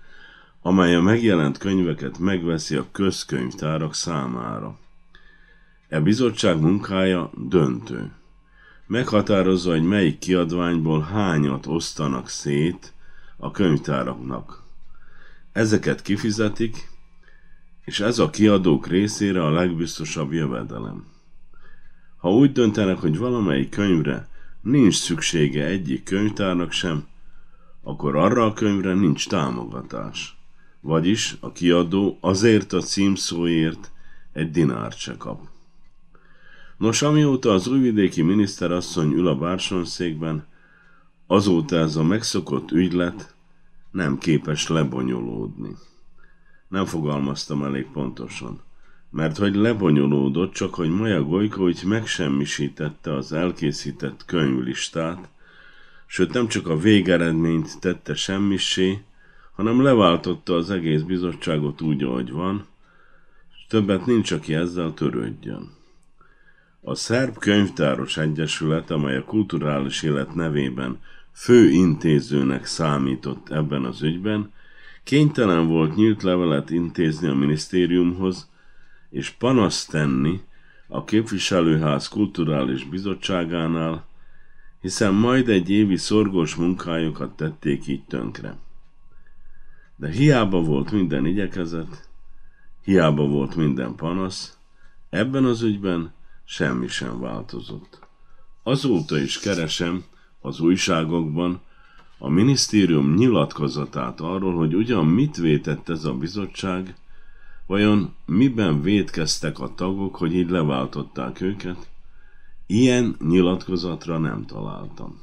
amely 0.61 0.95
a 0.95 1.01
megjelent 1.01 1.57
könyveket 1.57 2.19
megveszi 2.19 2.75
a 2.75 2.87
közkönyvtárak 2.91 3.93
számára. 3.93 4.77
E 5.89 5.99
bizottság 5.99 6.59
munkája 6.59 7.31
döntő. 7.37 8.11
Meghatározza, 8.87 9.71
hogy 9.71 9.83
melyik 9.83 10.19
kiadványból 10.19 11.01
hányat 11.01 11.67
osztanak 11.67 12.29
szét 12.29 12.93
a 13.37 13.51
könyvtáraknak. 13.51 14.63
Ezeket 15.51 16.01
kifizetik, 16.01 16.89
és 17.83 17.99
ez 17.99 18.19
a 18.19 18.29
kiadók 18.29 18.87
részére 18.87 19.43
a 19.43 19.51
legbiztosabb 19.51 20.33
jövedelem. 20.33 21.05
Ha 22.17 22.31
úgy 22.31 22.51
döntenek, 22.51 22.97
hogy 22.97 23.17
valamelyik 23.17 23.69
könyvre 23.69 24.27
nincs 24.65 24.95
szüksége 24.95 25.65
egyik 25.65 26.03
könyvtárnak 26.03 26.71
sem, 26.71 27.07
akkor 27.83 28.15
arra 28.15 28.45
a 28.45 28.53
könyvre 28.53 28.93
nincs 28.93 29.27
támogatás. 29.27 30.37
Vagyis 30.81 31.37
a 31.39 31.51
kiadó 31.51 32.17
azért 32.21 32.73
a 32.73 32.81
címszóért 32.81 33.91
egy 34.33 34.51
dinárt 34.51 34.97
se 34.97 35.17
kap. 35.17 35.47
Nos, 36.77 37.01
amióta 37.01 37.53
az 37.53 37.67
újvidéki 37.67 38.21
miniszterasszony 38.21 39.11
ül 39.11 39.27
a 39.27 39.35
bársonyszékben, 39.35 40.47
azóta 41.27 41.75
ez 41.75 41.95
a 41.95 42.03
megszokott 42.03 42.71
ügylet 42.71 43.35
nem 43.91 44.17
képes 44.17 44.67
lebonyolódni. 44.67 45.75
Nem 46.67 46.85
fogalmaztam 46.85 47.63
elég 47.63 47.85
pontosan, 47.91 48.61
mert 49.15 49.37
hogy 49.37 49.55
lebonyolódott, 49.55 50.53
csak 50.53 50.73
hogy 50.73 50.89
Maja 50.89 51.23
Gojkovics 51.23 51.85
megsemmisítette 51.85 53.13
az 53.13 53.33
elkészített 53.33 54.25
könyvlistát, 54.25 55.27
sőt 56.05 56.33
nem 56.33 56.47
csak 56.47 56.67
a 56.67 56.77
végeredményt 56.77 57.79
tette 57.79 58.15
semmisé, 58.15 58.99
hanem 59.53 59.81
leváltotta 59.81 60.55
az 60.55 60.69
egész 60.69 61.01
bizottságot 61.01 61.81
úgy, 61.81 62.03
ahogy 62.03 62.31
van, 62.31 62.65
és 63.51 63.65
többet 63.67 64.05
nincs, 64.05 64.31
aki 64.31 64.53
ezzel 64.53 64.93
törődjön. 64.93 65.71
A 66.81 66.95
Szerb 66.95 67.37
Könyvtáros 67.37 68.17
Egyesület, 68.17 68.91
amely 68.91 69.17
a 69.17 69.23
kulturális 69.23 70.03
élet 70.03 70.35
nevében 70.35 70.99
fő 71.31 71.69
intézőnek 71.69 72.65
számított 72.65 73.49
ebben 73.49 73.83
az 73.85 74.01
ügyben, 74.01 74.51
kénytelen 75.03 75.67
volt 75.67 75.95
nyílt 75.95 76.23
levelet 76.23 76.69
intézni 76.69 77.27
a 77.27 77.33
minisztériumhoz, 77.33 78.53
és 79.15 79.29
panaszt 79.29 79.89
tenni 79.89 80.41
a 80.87 81.03
képviselőház 81.03 82.07
kulturális 82.07 82.83
bizottságánál, 82.83 84.05
hiszen 84.81 85.13
majd 85.13 85.49
egy 85.49 85.69
évi 85.69 85.97
szorgos 85.97 86.55
munkájukat 86.55 87.35
tették 87.35 87.87
így 87.87 88.03
tönkre. 88.03 88.57
De 89.95 90.09
hiába 90.09 90.61
volt 90.61 90.91
minden 90.91 91.25
igyekezet, 91.25 92.09
hiába 92.83 93.25
volt 93.27 93.55
minden 93.55 93.95
panasz, 93.95 94.57
ebben 95.09 95.45
az 95.45 95.61
ügyben 95.61 96.13
semmi 96.43 96.87
sem 96.87 97.19
változott. 97.19 97.99
Azóta 98.63 99.17
is 99.17 99.39
keresem 99.39 100.03
az 100.41 100.59
újságokban 100.59 101.61
a 102.17 102.29
minisztérium 102.29 103.13
nyilatkozatát 103.13 104.19
arról, 104.19 104.55
hogy 104.55 104.75
ugyan 104.75 105.05
mit 105.05 105.37
vétett 105.37 105.89
ez 105.89 106.03
a 106.03 106.13
bizottság, 106.13 106.95
vajon 107.65 108.15
miben 108.25 108.81
vétkeztek 108.81 109.59
a 109.59 109.73
tagok, 109.75 110.15
hogy 110.15 110.35
így 110.35 110.49
leváltották 110.49 111.41
őket, 111.41 111.89
ilyen 112.65 113.15
nyilatkozatra 113.27 114.17
nem 114.17 114.45
találtam. 114.45 115.21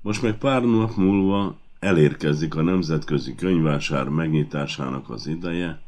Most 0.00 0.22
meg 0.22 0.38
pár 0.38 0.62
nap 0.62 0.96
múlva 0.96 1.58
elérkezik 1.78 2.54
a 2.54 2.62
Nemzetközi 2.62 3.34
Könyvásár 3.34 4.08
megnyitásának 4.08 5.10
az 5.10 5.26
ideje, 5.26 5.80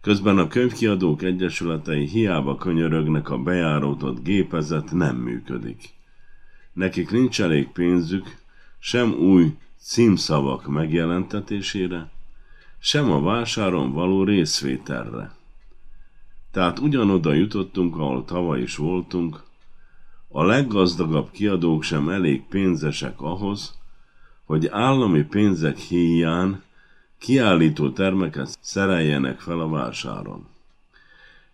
közben 0.00 0.38
a 0.38 0.48
könyvkiadók 0.48 1.22
egyesületei 1.22 2.06
hiába 2.06 2.56
könyörögnek 2.56 3.30
a 3.30 3.38
bejárótott 3.38 4.22
gépezet 4.22 4.92
nem 4.92 5.16
működik. 5.16 5.90
Nekik 6.72 7.10
nincs 7.10 7.40
elég 7.40 7.68
pénzük, 7.68 8.36
sem 8.78 9.12
új 9.12 9.56
címszavak 9.78 10.66
megjelentetésére, 10.66 12.10
sem 12.84 13.10
a 13.10 13.20
vásáron 13.20 13.92
való 13.92 14.24
részvételre. 14.24 15.34
Tehát 16.50 16.78
ugyanoda 16.78 17.32
jutottunk, 17.32 17.96
ahol 17.96 18.24
tavaly 18.24 18.60
is 18.60 18.76
voltunk, 18.76 19.42
a 20.28 20.44
leggazdagabb 20.44 21.30
kiadók 21.30 21.82
sem 21.82 22.08
elég 22.08 22.42
pénzesek 22.48 23.20
ahhoz, 23.20 23.78
hogy 24.44 24.66
állami 24.66 25.22
pénzek 25.22 25.76
híján 25.78 26.62
kiállító 27.18 27.90
termeket 27.90 28.58
szereljenek 28.60 29.40
fel 29.40 29.60
a 29.60 29.68
vásáron. 29.68 30.46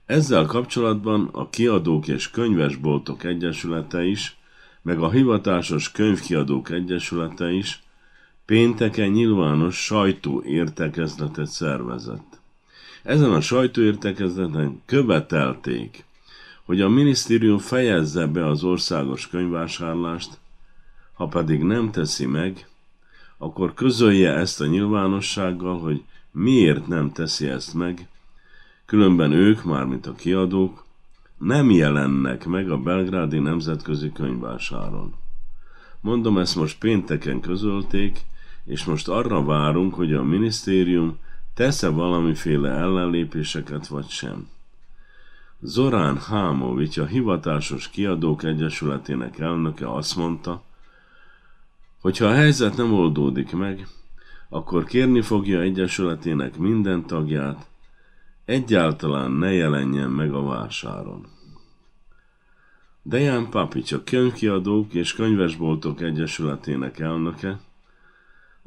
Ezzel 0.06 0.46
kapcsolatban 0.46 1.28
a 1.32 1.48
Kiadók 1.48 2.08
és 2.08 2.30
Könyvesboltok 2.30 3.24
Egyesülete 3.24 4.04
is, 4.04 4.36
meg 4.82 5.00
a 5.00 5.10
Hivatásos 5.10 5.90
Könyvkiadók 5.90 6.70
Egyesülete 6.70 7.50
is 7.52 7.82
pénteken 8.48 9.08
nyilvános 9.08 9.84
sajtóértekezletet 9.84 11.46
szervezett. 11.46 12.40
Ezen 13.02 13.32
a 13.32 13.40
sajtóértekezleten 13.40 14.82
követelték, 14.86 16.04
hogy 16.64 16.80
a 16.80 16.88
minisztérium 16.88 17.58
fejezze 17.58 18.26
be 18.26 18.46
az 18.46 18.64
országos 18.64 19.28
könyvásárlást, 19.28 20.38
ha 21.12 21.26
pedig 21.26 21.62
nem 21.62 21.90
teszi 21.90 22.26
meg, 22.26 22.68
akkor 23.38 23.74
közölje 23.74 24.32
ezt 24.32 24.60
a 24.60 24.66
nyilvánossággal, 24.66 25.78
hogy 25.78 26.02
miért 26.30 26.86
nem 26.86 27.12
teszi 27.12 27.48
ezt 27.48 27.74
meg, 27.74 28.08
különben 28.86 29.32
ők, 29.32 29.64
mármint 29.64 30.06
a 30.06 30.14
kiadók, 30.14 30.84
nem 31.38 31.70
jelennek 31.70 32.46
meg 32.46 32.70
a 32.70 32.78
belgrádi 32.78 33.38
nemzetközi 33.38 34.12
könyvásáron. 34.12 35.14
Mondom, 36.00 36.38
ezt 36.38 36.56
most 36.56 36.78
pénteken 36.78 37.40
közölték, 37.40 38.26
és 38.68 38.84
most 38.84 39.08
arra 39.08 39.44
várunk, 39.44 39.94
hogy 39.94 40.12
a 40.12 40.22
minisztérium 40.22 41.18
tesz-e 41.54 41.88
valamiféle 41.88 42.70
ellenlépéseket 42.70 43.86
vagy 43.86 44.08
sem. 44.08 44.48
Zorán 45.60 46.18
Hámovics, 46.18 46.98
a 46.98 47.06
Hivatásos 47.06 47.90
Kiadók 47.90 48.42
Egyesületének 48.44 49.38
elnöke 49.38 49.92
azt 49.92 50.16
mondta, 50.16 50.62
hogy 52.00 52.18
ha 52.18 52.26
a 52.26 52.32
helyzet 52.32 52.76
nem 52.76 52.92
oldódik 52.92 53.52
meg, 53.52 53.86
akkor 54.48 54.84
kérni 54.84 55.20
fogja 55.20 55.60
Egyesületének 55.60 56.56
minden 56.56 57.06
tagját, 57.06 57.66
egyáltalán 58.44 59.30
ne 59.30 59.52
jelenjen 59.52 60.10
meg 60.10 60.32
a 60.32 60.42
vásáron. 60.42 61.26
Dejan 63.02 63.50
Papics, 63.50 63.92
a 63.92 64.04
könyvkiadók 64.04 64.94
és 64.94 65.12
könyvesboltok 65.12 66.00
egyesületének 66.00 66.98
elnöke, 66.98 67.60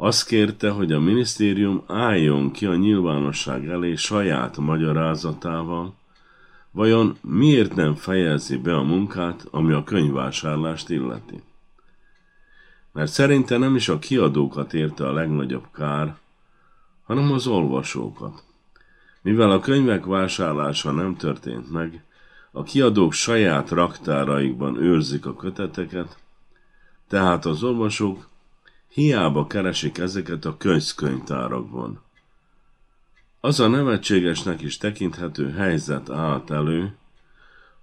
azt 0.04 0.26
kérte, 0.26 0.70
hogy 0.70 0.92
a 0.92 1.00
minisztérium 1.00 1.84
álljon 1.88 2.52
ki 2.52 2.66
a 2.66 2.76
nyilvánosság 2.76 3.68
elé 3.68 3.96
saját 3.96 4.58
magyarázatával, 4.58 5.94
vajon 6.72 7.18
miért 7.22 7.76
nem 7.76 7.96
fejezi 7.96 8.58
be 8.58 8.76
a 8.76 8.84
munkát, 8.84 9.48
ami 9.52 9.74
a 9.74 9.84
könyvvásárlást 9.84 10.90
illeti. 10.90 11.42
Mert 12.92 13.12
szerinte 13.12 13.58
nem 13.58 13.76
is 13.76 13.90
a 13.90 14.00
kiadókat 14.00 14.74
érte 14.74 15.08
a 15.08 15.14
legnagyobb 15.14 15.68
kár, 15.74 16.16
hanem 17.04 17.32
az 17.32 17.48
olvasókat. 17.48 18.44
Mivel 19.22 19.52
a 19.52 19.60
könyvek 19.60 20.06
vásárlása 20.06 20.92
nem 20.92 21.16
történt 21.16 21.72
meg, 21.72 22.04
a 22.52 22.64
kiadók 22.64 23.14
saját 23.14 23.70
raktáraikban 23.70 24.76
őrzik 24.78 25.26
a 25.26 25.36
köteteket, 25.36 26.18
tehát 27.08 27.46
az 27.46 27.64
olvasók 27.64 28.30
hiába 28.94 29.48
keresik 29.48 29.98
ezeket 29.98 30.46
a 30.46 30.58
könyvkönyvtárakban. 30.58 32.02
Az 33.40 33.60
a 33.60 33.68
nevetségesnek 33.68 34.62
is 34.62 34.78
tekinthető 34.78 35.52
helyzet 35.52 36.10
állt 36.10 36.52
elő, 36.52 36.96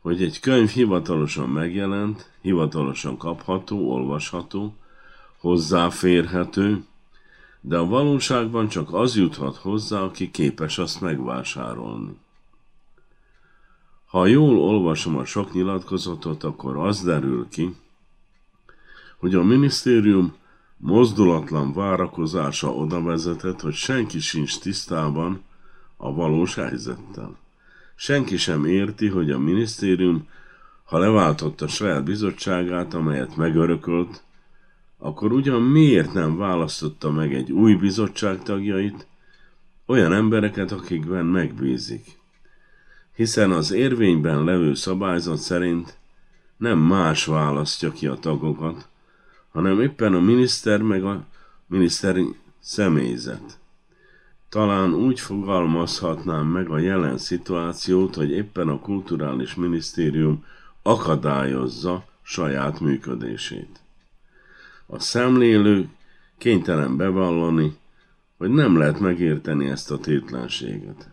hogy 0.01 0.23
egy 0.23 0.41
könyv 0.41 0.69
hivatalosan 0.69 1.49
megjelent, 1.49 2.31
hivatalosan 2.41 3.17
kapható, 3.17 3.93
olvasható, 3.93 4.75
hozzáférhető, 5.39 6.85
de 7.61 7.77
a 7.77 7.87
valóságban 7.87 8.69
csak 8.69 8.95
az 8.95 9.17
juthat 9.17 9.57
hozzá, 9.57 10.01
aki 10.01 10.31
képes 10.31 10.79
azt 10.79 11.01
megvásárolni. 11.01 12.17
Ha 14.07 14.27
jól 14.27 14.59
olvasom 14.59 15.17
a 15.17 15.25
sok 15.25 15.53
nyilatkozatot, 15.53 16.45
akkor 16.45 16.77
az 16.77 17.03
derül 17.03 17.49
ki, 17.49 17.77
hogy 19.17 19.35
a 19.35 19.43
minisztérium 19.43 20.37
mozdulatlan 20.79 21.72
várakozása 21.72 22.74
oda 22.74 23.03
vezetett, 23.03 23.61
hogy 23.61 23.74
senki 23.74 24.20
sincs 24.20 24.59
tisztában 24.59 25.43
a 25.97 26.12
valós 26.12 26.55
helyzettel. 26.55 27.37
Senki 27.95 28.37
sem 28.37 28.64
érti, 28.64 29.09
hogy 29.09 29.31
a 29.31 29.39
minisztérium, 29.39 30.29
ha 30.85 30.99
leváltotta 30.99 31.68
saját 31.68 32.05
bizottságát, 32.05 32.95
amelyet 32.95 33.37
megörökölt, 33.37 34.22
akkor 34.99 35.33
ugyan 35.33 35.62
miért 35.62 36.12
nem 36.12 36.37
választotta 36.37 37.11
meg 37.11 37.35
egy 37.35 37.53
új 37.53 37.74
bizottság 37.74 38.43
tagjait, 38.43 39.07
olyan 39.87 40.12
embereket, 40.12 40.72
akikben 40.72 41.24
megbízik? 41.24 42.18
Hiszen 43.14 43.51
az 43.51 43.70
érvényben 43.70 44.45
levő 44.45 44.74
szabályzat 44.74 45.39
szerint 45.39 45.97
nem 46.57 46.79
más 46.79 47.24
választja 47.24 47.93
ki 47.93 48.07
a 48.07 48.14
tagokat, 48.14 48.89
hanem 49.59 49.81
éppen 49.81 50.15
a 50.15 50.21
miniszter 50.21 50.83
meg 50.83 51.05
a 51.05 51.25
miniszteri 51.67 52.35
személyzet. 52.61 53.59
Talán 54.49 54.95
úgy 54.95 55.21
fogalmazhatnám 55.21 56.47
meg 56.47 56.71
a 56.71 56.79
jelen 56.79 57.19
szituációt, 57.19 58.15
hogy 58.15 58.31
éppen 58.31 58.69
a 58.69 58.79
kulturális 58.79 59.55
minisztérium 59.55 60.45
akadályozza 60.83 62.05
saját 62.23 62.81
működését. 62.81 63.81
A 64.87 64.99
szemlélő 64.99 65.89
kénytelen 66.39 66.97
bevallani, 66.97 67.77
hogy 68.37 68.51
nem 68.51 68.77
lehet 68.77 69.01
megérteni 69.01 69.69
ezt 69.69 69.91
a 69.91 69.99
tétlenséget. 69.99 71.11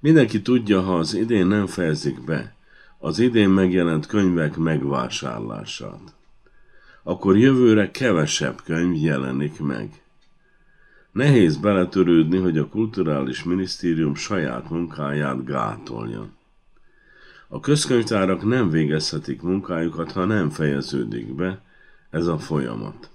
Mindenki 0.00 0.42
tudja, 0.42 0.80
ha 0.80 0.98
az 0.98 1.14
idén 1.14 1.46
nem 1.46 1.66
fejezik 1.66 2.24
be 2.24 2.54
az 2.98 3.18
idén 3.18 3.48
megjelent 3.48 4.06
könyvek 4.06 4.56
megvásárlását, 4.56 6.14
akkor 7.02 7.36
jövőre 7.36 7.90
kevesebb 7.90 8.62
könyv 8.64 9.02
jelenik 9.02 9.60
meg. 9.60 10.02
Nehéz 11.12 11.56
beletörődni, 11.56 12.38
hogy 12.38 12.58
a 12.58 12.68
kulturális 12.68 13.42
minisztérium 13.42 14.14
saját 14.14 14.70
munkáját 14.70 15.44
gátolja. 15.44 16.28
A 17.48 17.60
közkönyvtárak 17.60 18.44
nem 18.44 18.70
végezhetik 18.70 19.42
munkájukat, 19.42 20.12
ha 20.12 20.24
nem 20.24 20.50
fejeződik 20.50 21.34
be, 21.34 21.62
ez 22.10 22.26
a 22.26 22.38
folyamat. 22.38 23.10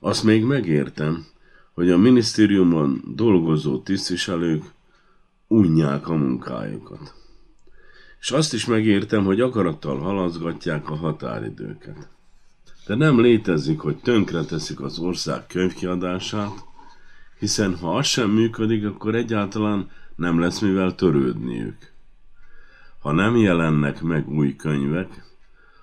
Azt 0.00 0.24
még 0.24 0.44
megértem, 0.44 1.26
hogy 1.72 1.90
a 1.90 1.98
minisztériumon 1.98 3.02
dolgozó 3.14 3.78
tisztviselők 3.78 4.62
unják 5.46 6.08
a 6.08 6.14
munkájukat. 6.14 7.14
És 8.20 8.30
azt 8.30 8.54
is 8.54 8.66
megértem, 8.66 9.24
hogy 9.24 9.40
akarattal 9.40 9.98
halazgatják 9.98 10.90
a 10.90 10.94
határidőket. 10.94 12.08
De 12.86 12.94
nem 12.94 13.20
létezik, 13.20 13.80
hogy 13.80 13.96
tönkreteszik 13.96 14.80
az 14.80 14.98
ország 14.98 15.46
könyvkiadását, 15.46 16.64
hiszen 17.38 17.76
ha 17.76 17.96
az 17.96 18.06
sem 18.06 18.30
működik, 18.30 18.86
akkor 18.86 19.14
egyáltalán 19.14 19.90
nem 20.16 20.38
lesz 20.40 20.60
mivel 20.60 20.94
törődniük. 20.94 21.92
Ha 22.98 23.12
nem 23.12 23.36
jelennek 23.36 24.02
meg 24.02 24.28
új 24.28 24.56
könyvek, 24.56 25.24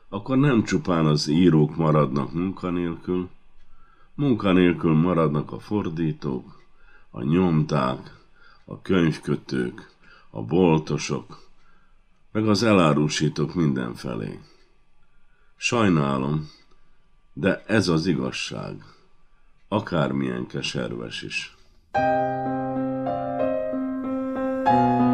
akkor 0.09 0.37
nem 0.37 0.63
csupán 0.63 1.05
az 1.05 1.27
írók 1.27 1.75
maradnak 1.75 2.33
munkanélkül, 2.33 3.29
munkanélkül 4.15 4.93
maradnak 4.93 5.51
a 5.51 5.59
fordítók, 5.59 6.61
a 7.11 7.23
nyomták, 7.23 8.13
a 8.65 8.81
könyvkötők, 8.81 9.91
a 10.29 10.43
boltosok, 10.43 11.49
meg 12.31 12.47
az 12.47 12.63
elárusítók 12.63 13.53
mindenfelé. 13.53 14.39
Sajnálom, 15.55 16.49
de 17.33 17.63
ez 17.67 17.87
az 17.87 18.05
igazság, 18.05 18.75
akármilyen 19.67 20.47
keserves 20.47 21.21
is. 21.21 21.55
thank 24.73 25.01
you 25.01 25.10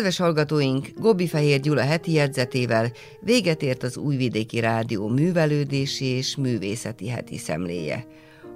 Kedves 0.00 0.18
hallgatóink, 0.18 0.88
Gobbi 0.96 1.26
Fehér 1.26 1.60
Gyula 1.60 1.80
heti 1.80 2.12
jegyzetével 2.12 2.92
véget 3.20 3.62
ért 3.62 3.82
az 3.82 3.96
Újvidéki 3.96 4.60
Rádió 4.60 5.08
művelődési 5.08 6.04
és 6.04 6.36
művészeti 6.36 7.08
heti 7.08 7.38
szemléje. 7.38 8.06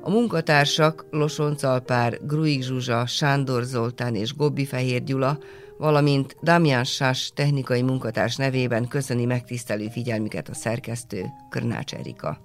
A 0.03 0.11
munkatársak 0.11 1.07
Losonc 1.11 1.63
Alpár, 1.63 2.19
Gruig 2.27 2.63
Zsuzsa, 2.63 3.07
Sándor 3.07 3.63
Zoltán 3.63 4.15
és 4.15 4.35
Gobbi 4.35 4.65
Fehér 4.65 5.03
Gyula, 5.05 5.39
valamint 5.79 6.37
Damián 6.43 6.85
Sás 6.85 7.33
technikai 7.35 7.83
munkatárs 7.83 8.37
nevében 8.37 8.89
köszöni 8.89 9.25
megtisztelő 9.25 9.89
figyelmüket 9.89 10.49
a 10.49 10.55
szerkesztő 10.55 11.25
Körnács 11.51 11.95
Erika. 11.95 12.41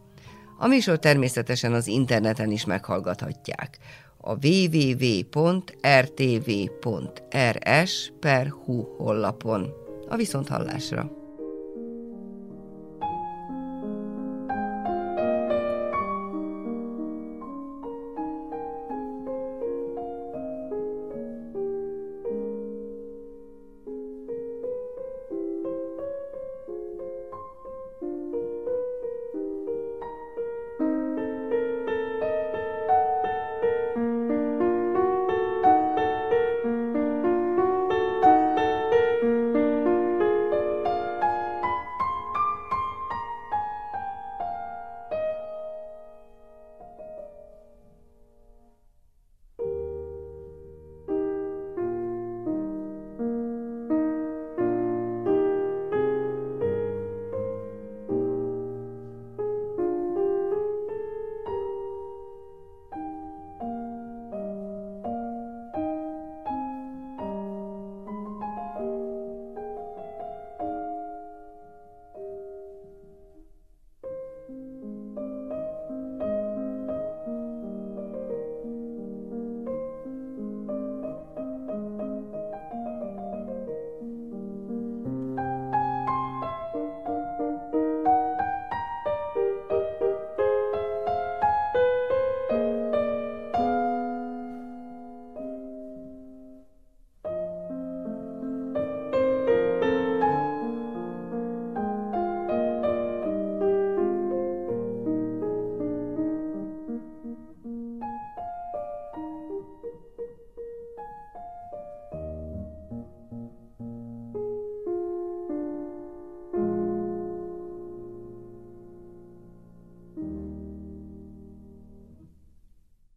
A 0.57 0.67
műsor 0.67 0.99
természetesen 0.99 1.73
az 1.73 1.87
interneten 1.87 2.51
is 2.51 2.65
meghallgathatják 2.65 3.77
a 4.29 4.37
www.rtv.rs 4.41 5.73
per. 8.19 8.53
A 10.09 10.15
viszonthallásra! 10.15 11.18